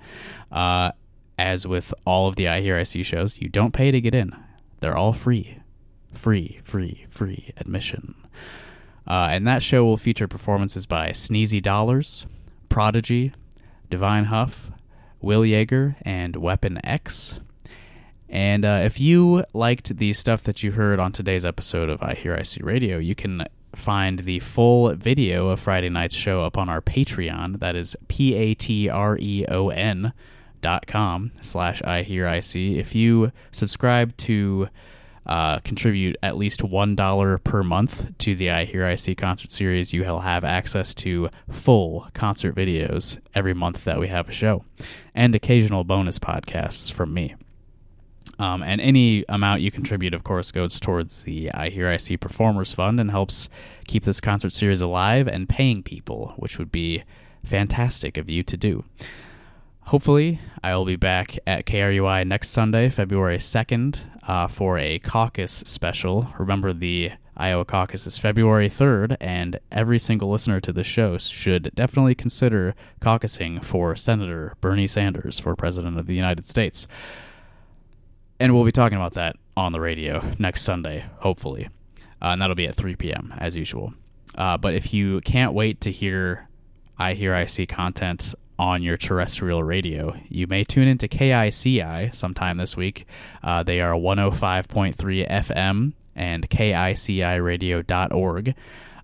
Uh, 0.51 0.91
as 1.37 1.67
with 1.67 1.93
all 2.05 2.27
of 2.27 2.35
the 2.35 2.45
iHearIC 2.45 3.05
shows, 3.05 3.39
you 3.39 3.49
don't 3.49 3.73
pay 3.73 3.91
to 3.91 4.01
get 4.01 4.15
in. 4.15 4.35
They're 4.79 4.97
all 4.97 5.13
free. 5.13 5.59
Free, 6.13 6.59
free, 6.63 7.05
free 7.09 7.53
admission. 7.57 8.15
Uh, 9.05 9.29
and 9.31 9.47
that 9.47 9.63
show 9.63 9.85
will 9.85 9.97
feature 9.97 10.27
performances 10.27 10.85
by 10.85 11.09
Sneezy 11.09 11.61
Dollars, 11.61 12.25
Prodagy, 12.69 13.33
Diviin 13.89 14.25
Huff, 14.25 14.71
Will 15.21 15.45
Yager, 15.45 15.95
and 16.01 16.35
Weapon 16.35 16.79
X. 16.83 17.39
And 18.29 18.65
uh, 18.65 18.81
if 18.83 18.99
you 18.99 19.45
liked 19.53 19.97
the 19.97 20.13
stuff 20.13 20.43
that 20.43 20.61
you 20.63 20.73
heard 20.73 20.99
on 20.99 21.11
today's 21.11 21.45
episode 21.45 21.89
of 21.89 21.99
iHearIC 22.01 22.63
Radio, 22.63 22.97
you 22.97 23.15
can 23.15 23.45
find 23.73 24.19
the 24.19 24.39
full 24.39 24.93
video 24.95 25.49
of 25.49 25.59
Friday 25.59 25.89
night's 25.89 26.15
show 26.15 26.43
up 26.43 26.57
on 26.57 26.67
our 26.67 26.81
Patreon. 26.81 27.59
That 27.59 27.75
is 27.75 27.95
P 28.07 28.33
A 28.35 28.53
T 28.53 28.89
R 28.89 29.17
E 29.19 29.45
O 29.47 29.69
N 29.69 30.13
dot 30.61 30.87
com 30.87 31.31
slash 31.41 31.81
iHearIC. 31.83 32.77
If 32.77 32.95
you 32.95 33.31
subscribe 33.51 34.17
to 34.17 34.69
uh, 35.25 35.59
contribute 35.59 36.15
at 36.23 36.37
least 36.37 36.63
one 36.63 36.95
dollar 36.95 37.37
per 37.37 37.63
month 37.63 38.17
to 38.17 38.35
the 38.35 38.47
iHearIC 38.47 39.17
concert 39.17 39.51
series, 39.51 39.93
you 39.93 40.01
will 40.01 40.21
have 40.21 40.43
access 40.43 40.93
to 40.95 41.29
full 41.49 42.07
concert 42.13 42.55
videos 42.55 43.19
every 43.35 43.53
month 43.53 43.83
that 43.83 43.99
we 43.99 44.07
have 44.07 44.27
a 44.27 44.31
show, 44.33 44.65
and 45.13 45.35
occasional 45.35 45.83
bonus 45.83 46.17
podcasts 46.17 46.91
from 46.91 47.13
me. 47.13 47.35
Um, 48.39 48.61
and 48.61 48.79
any 48.79 49.25
amount 49.27 49.61
you 49.61 49.71
contribute, 49.71 50.13
of 50.13 50.23
course, 50.23 50.51
goes 50.51 50.79
towards 50.79 51.23
the 51.23 51.49
iHearIC 51.55 52.19
Performers 52.19 52.73
Fund 52.73 52.99
and 52.99 53.09
helps 53.09 53.49
keep 53.87 54.03
this 54.03 54.21
concert 54.21 54.51
series 54.51 54.81
alive 54.81 55.27
and 55.27 55.49
paying 55.49 55.81
people, 55.81 56.33
which 56.37 56.59
would 56.59 56.71
be 56.71 57.03
fantastic 57.43 58.17
of 58.17 58.29
you 58.29 58.43
to 58.43 58.57
do. 58.57 58.83
Hopefully, 59.85 60.39
I 60.61 60.75
will 60.75 60.85
be 60.85 60.97
back 60.97 61.39
at 61.47 61.65
KRUI 61.65 62.27
next 62.27 62.49
Sunday, 62.49 62.89
February 62.89 63.37
2nd, 63.37 63.99
uh, 64.27 64.47
for 64.47 64.77
a 64.77 64.99
caucus 64.99 65.63
special. 65.65 66.27
Remember, 66.37 66.73
the 66.73 67.13
Iowa 67.37 67.63
caucus 67.63 68.05
is 68.05 68.17
February 68.17 68.67
3rd, 68.67 69.15
and 69.21 69.59
every 69.71 69.97
single 69.97 70.29
listener 70.29 70.59
to 70.59 70.73
the 70.73 70.83
show 70.83 71.17
should 71.17 71.71
definitely 71.73 72.15
consider 72.15 72.75
caucusing 72.99 73.63
for 73.63 73.95
Senator 73.95 74.55
Bernie 74.59 74.87
Sanders 74.87 75.39
for 75.39 75.55
President 75.55 75.97
of 75.97 76.07
the 76.07 76.15
United 76.15 76.45
States 76.45 76.87
and 78.39 78.53
we'll 78.53 78.65
be 78.65 78.71
talking 78.71 78.97
about 78.97 79.13
that 79.13 79.35
on 79.55 79.71
the 79.71 79.79
radio 79.79 80.23
next 80.37 80.61
Sunday, 80.61 81.05
hopefully, 81.19 81.69
uh, 82.21 82.29
and 82.29 82.41
that'll 82.41 82.55
be 82.55 82.67
at 82.67 82.75
3 82.75 82.95
p.m. 82.95 83.33
as 83.37 83.55
usual. 83.55 83.93
Uh, 84.35 84.57
but 84.57 84.73
if 84.73 84.93
you 84.93 85.21
can't 85.21 85.53
wait 85.53 85.81
to 85.81 85.91
hear 85.91 86.47
iHearIC 86.99 87.67
content 87.67 88.33
on 88.59 88.83
your 88.83 88.97
terrestrial 88.97 89.63
radio, 89.63 90.15
you 90.29 90.45
may 90.47 90.63
tune 90.63 90.87
into 90.87 91.07
KICI 91.07 92.13
sometime 92.13 92.57
this 92.57 92.77
week. 92.77 93.07
Uh, 93.43 93.63
they 93.63 93.81
are 93.81 93.93
105.3 93.93 95.27
FM 95.27 95.93
and 96.15 96.49
KICIRadio.org. 96.49 98.55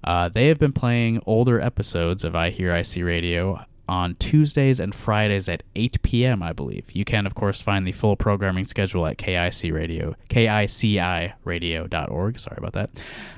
Uh, 0.03 0.29
they 0.29 0.49
have 0.49 0.59
been 0.59 0.73
playing 0.73 1.21
older 1.25 1.59
episodes 1.61 2.23
of 2.23 2.33
iHearIC 2.33 3.03
Radio 3.05 3.63
on 3.87 4.15
Tuesdays 4.15 4.79
and 4.79 4.95
Fridays 4.95 5.47
at 5.49 5.63
8 5.75 6.01
p.m., 6.03 6.41
I 6.41 6.53
believe. 6.53 6.85
You 6.93 7.03
can, 7.05 7.25
of 7.25 7.35
course, 7.35 7.61
find 7.61 7.85
the 7.85 7.91
full 7.91 8.15
programming 8.15 8.65
schedule 8.65 9.05
at 9.05 9.17
KIC 9.17 9.73
Radio, 9.73 10.15
KICIRadio.org. 10.29 12.39
Sorry 12.39 12.57
about 12.57 12.73
that. 12.73 12.91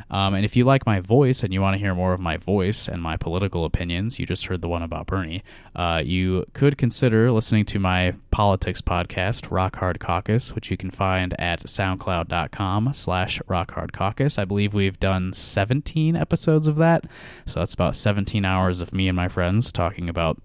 Um, 0.09 0.35
and 0.35 0.45
if 0.45 0.55
you 0.55 0.65
like 0.65 0.85
my 0.85 0.99
voice 0.99 1.43
and 1.43 1.53
you 1.53 1.61
want 1.61 1.73
to 1.73 1.79
hear 1.79 1.95
more 1.95 2.13
of 2.13 2.19
my 2.19 2.37
voice 2.37 2.87
and 2.87 3.01
my 3.01 3.17
political 3.17 3.65
opinions, 3.65 4.19
you 4.19 4.25
just 4.25 4.45
heard 4.45 4.61
the 4.61 4.69
one 4.69 4.83
about 4.83 5.07
Bernie, 5.07 5.43
uh, 5.75 6.01
you 6.05 6.45
could 6.53 6.77
consider 6.77 7.31
listening 7.31 7.65
to 7.65 7.79
my 7.79 8.13
politics 8.35 8.81
podcast, 8.81 9.49
Rock 9.49 9.77
Hard 9.77 9.97
Caucus, 9.97 10.53
which 10.53 10.69
you 10.69 10.75
can 10.75 10.91
find 10.91 11.33
at 11.39 11.61
soundcloud.com 11.61 12.93
slash 12.93 13.39
rockhardcaucus. 13.47 14.37
I 14.37 14.43
believe 14.43 14.73
we've 14.73 14.99
done 14.99 15.31
17 15.31 16.17
episodes 16.17 16.67
of 16.67 16.75
that. 16.75 17.05
So 17.45 17.61
that's 17.61 17.73
about 17.73 17.95
17 17.95 18.43
hours 18.43 18.81
of 18.81 18.93
me 18.93 19.07
and 19.07 19.15
my 19.15 19.29
friends 19.29 19.71
talking 19.71 20.09
about 20.09 20.37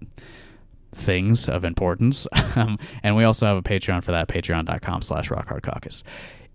things 0.93 1.49
of 1.49 1.65
importance. 1.65 2.29
Um, 2.55 2.77
and 3.03 3.15
we 3.15 3.25
also 3.25 3.45
have 3.45 3.57
a 3.57 3.61
Patreon 3.61 4.03
for 4.03 4.11
that, 4.11 4.27
patreon.com 4.29 5.01
slash 5.01 5.29
rockhardcaucus. 5.29 6.03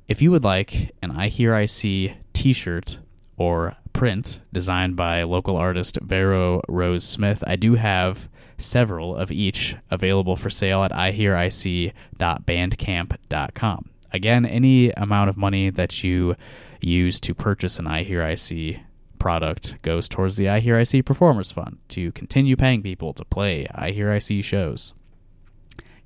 If 0.08 0.20
you 0.20 0.30
would 0.30 0.44
like 0.44 0.94
an 1.02 1.10
iHearIC 1.12 2.14
t 2.32 2.52
shirt 2.52 2.98
or 3.36 3.76
print 3.96 4.40
designed 4.52 4.94
by 4.94 5.22
local 5.22 5.56
artist 5.56 5.96
Vero 6.02 6.60
Rose 6.68 7.02
Smith, 7.02 7.42
I 7.46 7.56
do 7.56 7.76
have 7.76 8.28
several 8.58 9.16
of 9.16 9.32
each 9.32 9.74
available 9.90 10.36
for 10.36 10.50
sale 10.50 10.84
at 10.84 10.92
ihearic.bandcamp.com. 10.92 13.90
Again, 14.12 14.44
any 14.44 14.90
amount 14.90 15.30
of 15.30 15.38
money 15.38 15.70
that 15.70 16.04
you 16.04 16.36
use 16.80 17.18
to 17.20 17.34
purchase 17.34 17.78
an 17.78 17.86
iHearIC 17.86 18.82
product 19.18 19.80
goes 19.80 20.10
towards 20.10 20.36
the 20.36 20.44
iHearIC 20.44 21.06
Performers 21.06 21.50
Fund 21.50 21.78
to 21.88 22.12
continue 22.12 22.54
paying 22.54 22.82
people 22.82 23.14
to 23.14 23.24
play 23.24 23.66
iHearIC 23.74 24.44
shows. 24.44 24.92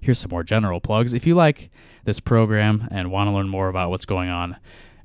Here's 0.00 0.20
some 0.20 0.30
more 0.30 0.44
general 0.44 0.80
plugs. 0.80 1.12
If 1.12 1.26
you 1.26 1.34
like 1.34 1.70
this 2.04 2.20
program 2.20 2.86
and 2.92 3.10
want 3.10 3.26
to 3.26 3.32
learn 3.32 3.48
more 3.48 3.68
about 3.68 3.90
what's 3.90 4.06
going 4.06 4.30
on, 4.30 4.58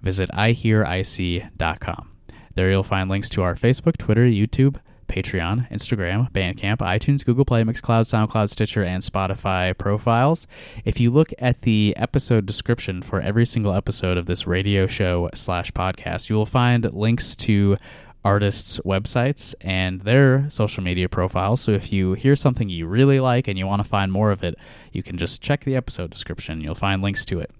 visit 0.04 0.30
ihearic.com. 0.32 2.12
There 2.56 2.72
you'll 2.72 2.84
find 2.84 3.10
links 3.10 3.30
to 3.32 3.44
our 3.44 3.56
Facebook, 3.56 3.98
Twitter, 3.98 4.26
YouTube, 4.26 4.78
Patreon, 5.08 5.70
Instagram, 5.70 6.32
Bandcamp, 6.32 6.78
iTunes, 6.78 7.26
Google 7.26 7.44
Play, 7.44 7.64
Mixcloud, 7.64 8.06
SoundCloud, 8.06 8.50
Stitcher, 8.50 8.82
and 8.82 9.04
Spotify 9.04 9.78
profiles. 9.78 10.48
If 10.86 11.00
you 11.00 11.12
look 11.12 11.34
at 11.38 11.64
the 11.64 11.94
episode 11.98 12.46
description 12.46 13.02
for 13.02 13.20
every 13.20 13.46
single 13.46 13.74
episode 13.74 14.18
of 14.18 14.26
this 14.26 14.48
radio 14.48 14.88
show 14.88 15.30
slash 15.34 15.72
podcast, 15.72 16.30
you 16.30 16.38
will 16.38 16.46
find 16.46 16.92
links 16.94 17.36
to 17.38 17.78
artists' 18.24 18.80
websites 18.80 19.54
and 19.62 20.02
their 20.02 20.50
social 20.50 20.82
media 20.82 21.10
profiles. 21.10 21.60
So 21.60 21.72
if 21.72 21.92
you 21.92 22.14
hear 22.14 22.36
something 22.36 22.70
you 22.70 22.88
really 22.88 23.20
like 23.20 23.50
and 23.50 23.60
you 23.60 23.68
want 23.68 23.84
to 23.84 23.88
find 23.88 24.12
more 24.12 24.32
of 24.32 24.44
it, 24.44 24.56
you 24.94 25.04
can 25.04 25.18
just 25.18 25.42
check 25.42 25.66
the 25.66 25.76
episode 25.76 26.10
description. 26.10 26.62
You'll 26.62 26.74
find 26.74 27.02
links 27.02 27.26
to 27.26 27.40
it. 27.40 27.52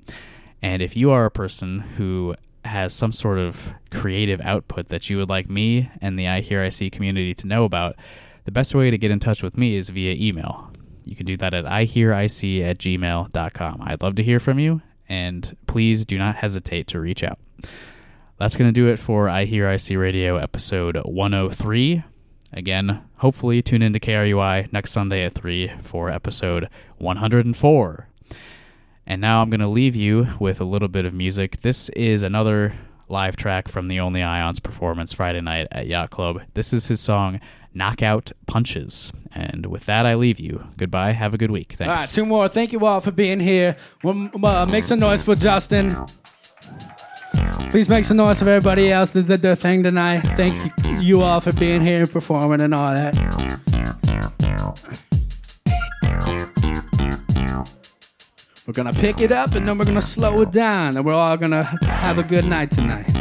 And 0.62 0.82
if 0.82 0.96
you 0.96 1.12
are 1.12 1.26
a 1.26 1.32
person 1.32 1.82
who 1.82 2.36
has 2.66 2.94
some 2.94 3.12
sort 3.12 3.38
of 3.38 3.74
creative 3.92 4.42
output 4.42 4.88
that 4.90 5.10
you 5.10 5.18
would 5.18 5.30
like 5.30 5.50
me 5.50 5.90
and 6.02 6.18
the 6.18 6.26
iHearIC 6.26 6.92
community 6.92 7.34
to 7.36 7.48
know 7.48 7.64
about, 7.64 7.96
the 8.46 8.52
best 8.52 8.76
way 8.76 8.92
to 8.92 8.98
get 8.98 9.12
in 9.12 9.20
touch 9.20 9.42
with 9.42 9.58
me 9.58 9.76
is 9.76 9.90
via 9.90 10.16
email. 10.18 10.72
You 11.04 11.16
can 11.16 11.26
do 11.26 11.38
that 11.38 11.54
at 11.54 11.66
ihearic 11.66 12.64
at 12.64 12.78
gmail.com. 12.78 13.78
I'd 13.82 14.02
love 14.02 14.16
to 14.16 14.24
hear 14.24 14.40
from 14.40 14.60
you, 14.60 14.82
and 15.08 15.56
please 15.68 16.06
do 16.06 16.18
not 16.18 16.38
hesitate 16.38 16.88
to 16.88 17.00
reach 17.00 17.24
out. 17.24 17.40
That's 18.38 18.56
going 18.58 18.70
to 18.70 18.74
do 18.74 18.88
it 18.88 18.98
for 18.98 19.28
iHearIC 19.28 20.00
Radio 20.00 20.38
episode 20.38 20.98
103. 20.98 22.04
Again, 22.52 23.02
hopefully 23.18 23.62
tune 23.62 23.82
into 23.82 24.00
KRUI 24.00 24.72
next 24.72 24.92
Sunday 24.92 25.24
at 25.24 25.34
3 25.34 25.72
for 25.82 26.10
episode 26.10 26.70
104. 26.98 28.08
And 29.08 29.22
now 29.22 29.42
I'm 29.42 29.50
going 29.50 29.60
to 29.60 29.68
leave 29.68 29.96
you 29.96 30.28
with 30.40 30.60
a 30.60 30.66
little 30.66 30.88
bit 30.88 31.06
of 31.06 31.14
music. 31.14 31.62
This 31.62 31.90
is 31.90 32.24
another 32.24 32.74
live 33.08 33.36
track 33.36 33.68
from 33.68 33.88
the 33.88 34.00
Only 34.00 34.24
Ion's 34.24 34.60
performance 34.60 35.14
Friday 35.14 35.42
night 35.42 35.68
at 35.72 35.86
Yacht 35.88 36.10
Club. 36.10 36.42
This 36.56 36.74
is 36.74 36.88
his 36.88 37.00
song 37.00 37.40
Knockout 37.74 38.32
Punches. 38.48 39.14
And 39.34 39.68
with 39.68 39.86
that, 39.86 40.06
I 40.06 40.16
leave 40.16 40.40
you. 40.40 40.68
Goodbye. 40.78 41.12
Have 41.12 41.34
a 41.34 41.38
good 41.38 41.52
week. 41.52 41.74
Thanks. 41.74 41.90
All 41.90 41.96
right, 41.96 42.10
two 42.10 42.26
more. 42.26 42.48
Thank 42.48 42.72
you 42.72 42.84
all 42.86 43.00
for 43.00 43.12
being 43.12 43.40
here. 43.40 43.76
One, 44.02 44.32
uh, 44.44 44.66
make 44.66 44.84
some 44.84 45.00
noise 45.00 45.22
for 45.22 45.36
Justin. 45.36 45.96
Please 47.70 47.90
make 47.90 48.06
some 48.06 48.18
noise 48.18 48.40
for 48.40 48.50
everybody 48.50 48.92
else 48.92 49.12
that 49.12 49.28
did 49.28 49.42
their 49.42 49.56
thing 49.56 49.84
tonight. 49.84 50.22
Thank 50.36 50.72
you 51.00 51.22
all 51.22 51.42
for 51.42 51.52
being 51.54 51.86
here 51.86 52.02
and 52.02 52.12
performing 52.12 52.62
and 52.62 52.74
all 52.74 52.94
that. 52.94 53.16
We're 58.68 58.74
gonna 58.74 58.94
pick 58.94 59.22
it 59.22 59.32
up 59.32 59.54
and 59.54 59.68
then 59.68 59.78
we're 59.78 59.86
gonna 59.86 60.02
slow 60.02 60.42
it 60.42 60.52
down 60.52 60.98
and 60.98 61.06
we're 61.06 61.14
all 61.14 61.38
gonna 61.38 61.64
have 61.84 62.18
a 62.18 62.24
good 62.24 62.46
night 62.46 62.72
tonight. 62.72 63.16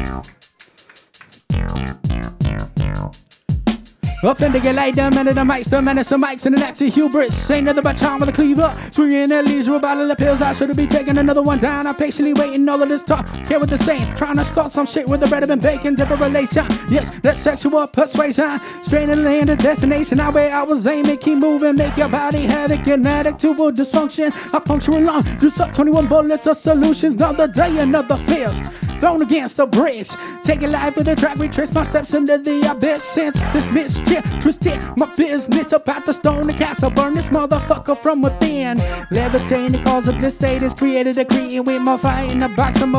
Offending 4.23 4.63
get 4.63 4.75
laid 4.75 4.95
down, 4.95 5.15
man 5.15 5.29
of 5.29 5.35
the 5.35 5.43
mics, 5.43 5.69
the 5.69 5.83
man 5.83 5.99
of 5.99 6.07
some 6.07 6.23
mics, 6.23 6.47
and 6.47 6.55
an 6.55 6.63
active 6.63 6.95
hubris. 6.95 7.51
Ain't 7.51 7.67
nothing 7.67 7.83
but 7.83 7.97
charm 7.97 8.21
with 8.21 8.29
a 8.31 8.33
cleaver. 8.33 8.75
Swinging 8.91 9.31
at 9.33 9.45
leaves 9.45 9.69
with 9.69 9.77
a 9.77 9.81
bottle 9.81 10.11
of 10.11 10.17
pills. 10.17 10.41
I 10.41 10.53
should 10.53 10.75
be 10.77 10.87
taking 10.87 11.19
another 11.19 11.43
one 11.43 11.59
down. 11.59 11.87
I'm 11.87 11.95
patiently 11.95 12.33
waiting 12.33 12.67
all 12.69 12.83
of 12.83 12.89
this 12.89 13.03
talk. 13.03 13.27
Care 13.45 13.61
what 13.61 13.69
they're 13.69 13.77
saying. 13.77 14.15
Trying 14.15 14.37
to 14.37 14.45
start 14.45 14.73
some 14.73 14.87
shit 14.87 15.07
with 15.07 15.21
the 15.21 15.27
bread 15.27 15.49
and 15.49 15.61
bacon. 15.61 15.95
Different 15.95 16.23
relation. 16.23 16.67
Yes, 16.89 17.11
that 17.23 17.37
sexual 17.37 17.87
persuasion. 17.87 18.61
Straight 18.83 19.09
in 19.09 19.23
the 19.23 19.29
land 19.29 19.51
of 19.51 19.59
destination. 19.59 20.19
Now 20.19 20.33
where 20.33 20.55
I 20.55 20.63
was 20.63 20.87
aiming. 20.87 21.19
Keep 21.19 21.39
moving. 21.39 21.77
Make 21.77 21.97
your 21.97 22.09
body 22.09 22.47
havoc. 22.47 22.87
An 22.87 23.07
addict 23.07 23.41
to 23.41 23.51
a 23.51 23.73
dysfunction. 23.73 24.33
I 24.55 24.59
puncture 24.59 24.93
along. 24.93 25.25
Just 25.39 25.61
up 25.61 25.73
21 25.75 26.07
bullets 26.07 26.47
of 26.47 26.57
solutions. 26.57 27.17
Another 27.17 27.49
day, 27.49 27.79
another 27.79 28.17
fist 28.17 28.63
thrown 29.05 29.21
against 29.21 29.59
the 29.59 29.67
bricks. 29.67 30.17
Taking 30.43 30.73
life 30.73 30.97
with 30.97 31.09
a 31.09 31.15
track, 31.15 31.37
retrace 31.39 31.73
my 31.75 31.83
steps 31.83 32.15
into 32.15 32.39
the 32.39 32.71
abyss. 32.71 33.03
Since 33.03 33.43
this 33.53 33.67
mischief 34.05 34.41
twisted 34.41 34.81
my 34.97 35.13
business 35.15 35.73
about 35.73 36.05
to 36.07 36.13
stone 36.13 36.47
the 36.47 36.53
castle, 36.53 36.91
burn 36.91 37.15
this 37.15 37.29
motherfucker 37.29 37.97
from 37.99 38.23
within. 38.23 38.79
Levitating 39.11 39.73
the 39.73 39.83
cause 39.83 40.09
of 40.09 40.21
this 40.21 40.37
sadist, 40.37 40.79
created 40.79 41.19
a 41.19 41.25
creating 41.25 41.65
with 41.65 41.83
my 41.83 41.97
fire 41.97 42.31
in 42.31 42.39
the 42.39 42.49
box. 42.51 42.81
I'm 42.81 42.91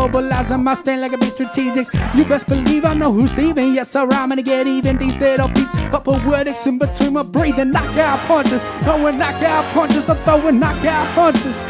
my 0.63 0.73
stand 0.73 1.01
like 1.01 1.13
a 1.13 1.17
beast 1.17 1.33
strategic. 1.33 1.87
You 2.15 2.25
best 2.25 2.47
believe 2.47 2.85
I 2.85 2.93
know 2.93 3.11
who's 3.11 3.33
leaving. 3.35 3.75
Yes, 3.75 3.95
I'm 3.95 4.09
gonna 4.09 4.41
get 4.41 4.67
even. 4.67 4.97
These 4.97 5.17
little 5.17 5.47
beats, 5.47 5.73
upper 5.93 6.19
words 6.27 6.65
in 6.65 6.77
between 6.77 7.13
my 7.13 7.23
breathing. 7.23 7.71
Knockout 7.71 8.19
punches, 8.27 8.63
throwing 8.83 9.17
knockout 9.17 9.65
punches, 9.73 10.09
I'm 10.09 10.17
throwing 10.23 10.59
knockout 10.59 11.07
punches 11.15 11.61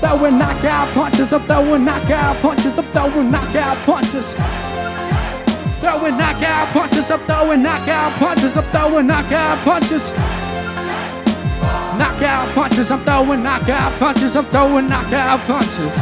throwing 0.00 0.38
knockout 0.38 0.92
punches, 0.92 1.32
I'm 1.32 1.42
throwing 1.44 1.84
knockout 1.84 2.36
punches, 2.42 2.78
I'm 2.78 2.84
throwing 2.92 3.30
knockout 3.30 3.78
punches. 3.86 4.34
Throwing 5.84 6.16
knockout 6.16 6.68
punches, 6.68 7.10
I'm 7.10 7.20
throwing 7.26 7.62
knockout 7.62 8.12
punches, 8.14 8.56
I'm 8.56 8.64
throwing 8.70 9.06
knockout 9.06 9.58
punches. 9.58 10.08
Knockout 11.98 12.54
punches, 12.54 12.90
I'm 12.90 13.04
throwing 13.04 13.42
knockout 13.42 13.92
punches, 13.98 14.34
I'm 14.34 14.46
throwing 14.46 14.88
knockout 14.88 15.40
punches. 15.40 15.94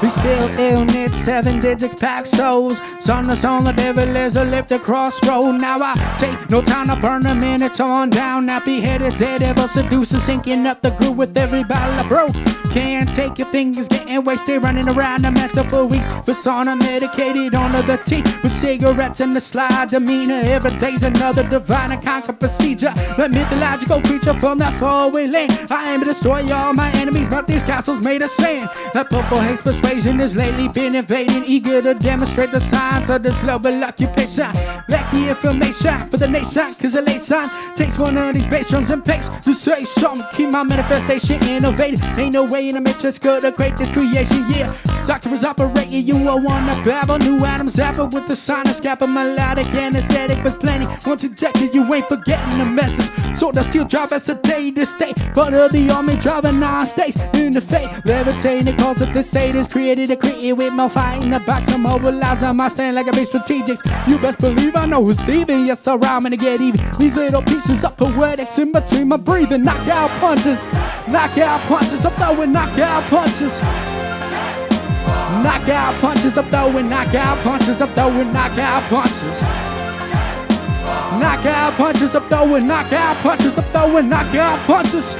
We 0.00 0.08
still 0.08 0.48
ill 0.56 0.84
knit, 0.84 1.12
seven 1.12 1.58
digits 1.58 1.96
pack 1.96 2.26
souls. 2.26 2.80
Son 3.00 3.26
the 3.26 3.34
son, 3.34 3.64
the 3.64 3.72
devil 3.72 4.16
is 4.16 4.36
a 4.36 4.44
lift 4.44 4.68
the 4.68 4.78
crossroad. 4.78 5.60
Now 5.60 5.78
I 5.80 5.94
take 6.20 6.48
no 6.48 6.62
time 6.62 6.86
to 6.86 6.96
burn 6.96 7.26
a 7.26 7.34
minute 7.34 7.80
on 7.80 8.10
down. 8.10 8.46
Nappy 8.46 8.80
headed, 8.80 9.18
dead 9.18 9.40
devil 9.40 9.66
seducer, 9.66 10.20
sinking 10.20 10.64
up 10.68 10.80
the 10.80 10.90
groove 10.90 11.16
with 11.16 11.36
every 11.36 11.64
battle 11.64 11.98
I 11.98 12.08
broke. 12.08 12.61
Can't 12.72 13.12
take 13.12 13.38
your 13.38 13.48
fingers, 13.48 13.86
getting 13.86 14.24
wasted, 14.24 14.62
running 14.62 14.88
around 14.88 15.24
the 15.24 15.30
mental 15.30 15.62
for 15.64 15.84
weeks. 15.84 16.08
Persona 16.24 16.74
medicated 16.74 17.54
under 17.54 17.82
the 17.82 17.98
teeth 17.98 18.42
with 18.42 18.50
cigarettes 18.50 19.20
and 19.20 19.36
the 19.36 19.42
slide 19.42 19.90
demeanor. 19.90 20.40
Every 20.42 20.74
day's 20.78 21.02
another 21.02 21.42
divine 21.42 21.92
and 21.92 22.02
conquer 22.02 22.32
procedure. 22.32 22.94
The 23.18 23.28
mythological 23.28 24.00
creature 24.00 24.32
from 24.40 24.56
that 24.58 24.78
faraway 24.78 25.26
land. 25.26 25.52
I 25.70 25.92
aim 25.92 26.00
to 26.00 26.06
destroy 26.06 26.50
all 26.50 26.72
my 26.72 26.90
enemies, 26.92 27.28
but 27.28 27.46
these 27.46 27.62
castles 27.62 28.00
made 28.00 28.22
of 28.22 28.30
sand. 28.30 28.70
That 28.94 29.10
purple 29.10 29.40
haze 29.40 29.60
persuasion 29.60 30.18
has 30.20 30.34
lately 30.34 30.68
been 30.68 30.94
invading, 30.94 31.44
eager 31.44 31.82
to 31.82 31.92
demonstrate 31.92 32.52
the 32.52 32.60
signs 32.60 33.10
of 33.10 33.22
this 33.22 33.36
global 33.38 33.84
occupation. 33.84 34.50
Lucky 34.88 35.28
information 35.28 35.98
for 36.08 36.16
the 36.16 36.28
nation, 36.28 36.72
cause 36.74 36.94
the 36.94 37.02
late 37.02 37.20
sun 37.20 37.50
takes 37.74 37.98
one 37.98 38.16
of 38.16 38.34
these 38.34 38.46
bass 38.46 38.70
drums 38.70 38.88
and 38.88 39.04
pace 39.04 39.28
to 39.42 39.52
say 39.52 39.84
something. 39.84 40.26
Keep 40.32 40.48
my 40.48 40.62
manifestation 40.62 41.42
innovative. 41.44 42.02
Ain't 42.18 42.32
no 42.32 42.44
way 42.44 42.61
in 42.68 42.74
the 42.74 42.80
matrix 42.80 43.18
could 43.18 43.42
create 43.54 43.76
this 43.76 43.90
creation, 43.90 44.44
yeah. 44.50 44.74
Doctor 45.06 45.34
is 45.34 45.44
operating, 45.44 46.06
you 46.06 46.16
a 46.28 46.36
wanna 46.36 46.80
babble. 46.84 47.18
New 47.18 47.44
Adam's 47.44 47.78
apple 47.78 48.06
with 48.06 48.28
the 48.28 48.36
sinus 48.36 48.80
a 48.80 49.06
melodic 49.06 49.66
anesthetic 49.74 50.42
was 50.44 50.54
plenty. 50.54 50.86
Once 51.04 51.24
injected, 51.24 51.74
you 51.74 51.92
ain't 51.92 52.06
forgetting 52.08 52.58
the 52.58 52.64
message. 52.64 53.10
So 53.36 53.50
the 53.50 53.62
steel 53.64 53.84
drive 53.84 54.12
as 54.12 54.28
a 54.28 54.36
day 54.36 54.70
to 54.70 54.86
stay. 54.86 55.12
But 55.34 55.54
of 55.54 55.72
the 55.72 55.90
army 55.90 56.16
driving 56.16 56.60
nine 56.60 56.86
states 56.86 57.16
in 57.34 57.52
the 57.52 57.60
fate. 57.60 57.88
Levitating 58.04 58.64
the 58.66 58.74
cause 58.74 59.00
of 59.00 59.12
the 59.12 59.22
Satan's 59.22 59.66
created 59.66 60.10
a 60.10 60.16
creature 60.16 60.54
with 60.54 60.72
my 60.72 60.88
fire 60.88 61.20
in 61.20 61.30
the 61.30 61.40
box. 61.40 61.68
I'm 61.68 61.82
mobilizing 61.82 62.54
my 62.54 62.68
stand 62.68 62.94
like 62.94 63.08
a 63.08 63.12
big 63.12 63.26
strategics. 63.26 63.80
You 64.06 64.18
best 64.18 64.38
believe 64.38 64.76
I 64.76 64.86
know 64.86 65.02
who's 65.02 65.20
leaving. 65.26 65.66
Yes, 65.66 65.80
sir, 65.80 65.98
I'm 66.00 66.22
gonna 66.22 66.36
get 66.36 66.60
even. 66.60 66.80
These 66.98 67.16
little 67.16 67.42
pieces 67.42 67.82
of 67.84 67.96
poetics 67.96 68.58
in 68.58 68.70
between 68.70 69.08
my 69.08 69.16
breathing. 69.16 69.64
Knockout 69.64 70.10
punches, 70.20 70.64
knockout 71.08 71.60
punches. 71.62 72.04
I'm 72.04 72.12
throwing 72.12 72.51
knockout 72.52 73.02
punches. 73.04 73.58
Knockout 75.42 75.94
punches, 76.00 76.36
I'm 76.36 76.44
throwing 76.50 76.88
knockout 76.88 77.38
punches, 77.38 77.80
I'm 77.80 77.88
throwing 77.94 78.32
knockout 78.32 78.82
punches. 78.84 79.40
Knockout 81.18 81.72
punches, 81.74 82.14
I'm 82.14 82.28
throwing 82.28 82.66
knockout 82.66 83.16
punches, 83.18 83.58
I'm 83.58 83.64
throwing 83.72 84.08
knockout 84.08 84.58
punches. 84.66 85.14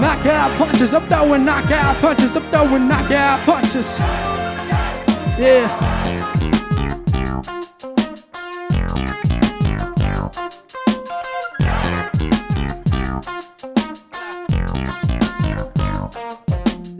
Knockout 0.00 0.50
punches, 0.58 0.94
I'm 0.94 1.06
throwing 1.06 1.44
knockout 1.44 1.96
punches, 1.96 2.36
I'm 2.36 2.42
throwing 2.50 2.88
knockout 2.88 3.40
punches. 3.40 3.98
Yeah. 5.38 5.92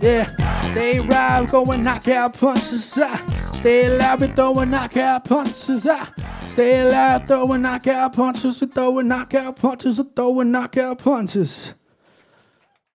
Yeah, 0.02 0.72
they 0.74 0.98
ride 0.98 1.48
going 1.48 1.84
knockout 1.84 2.36
punches. 2.36 2.98
Ah. 3.00 3.24
Stay 3.54 3.86
alive, 3.86 4.20
we 4.20 4.26
throwing 4.26 4.70
knockout 4.70 5.24
punches. 5.24 5.86
Ah. 5.88 6.12
Stay 6.44 6.80
alive, 6.80 7.28
throwing 7.28 7.62
knockout 7.62 8.12
punches. 8.16 8.60
We 8.60 8.66
throwing 8.66 9.06
knockout 9.06 9.54
punches. 9.54 10.00
We 10.00 10.04
throwing 10.16 10.50
knockout 10.50 10.98
punches. 10.98 11.74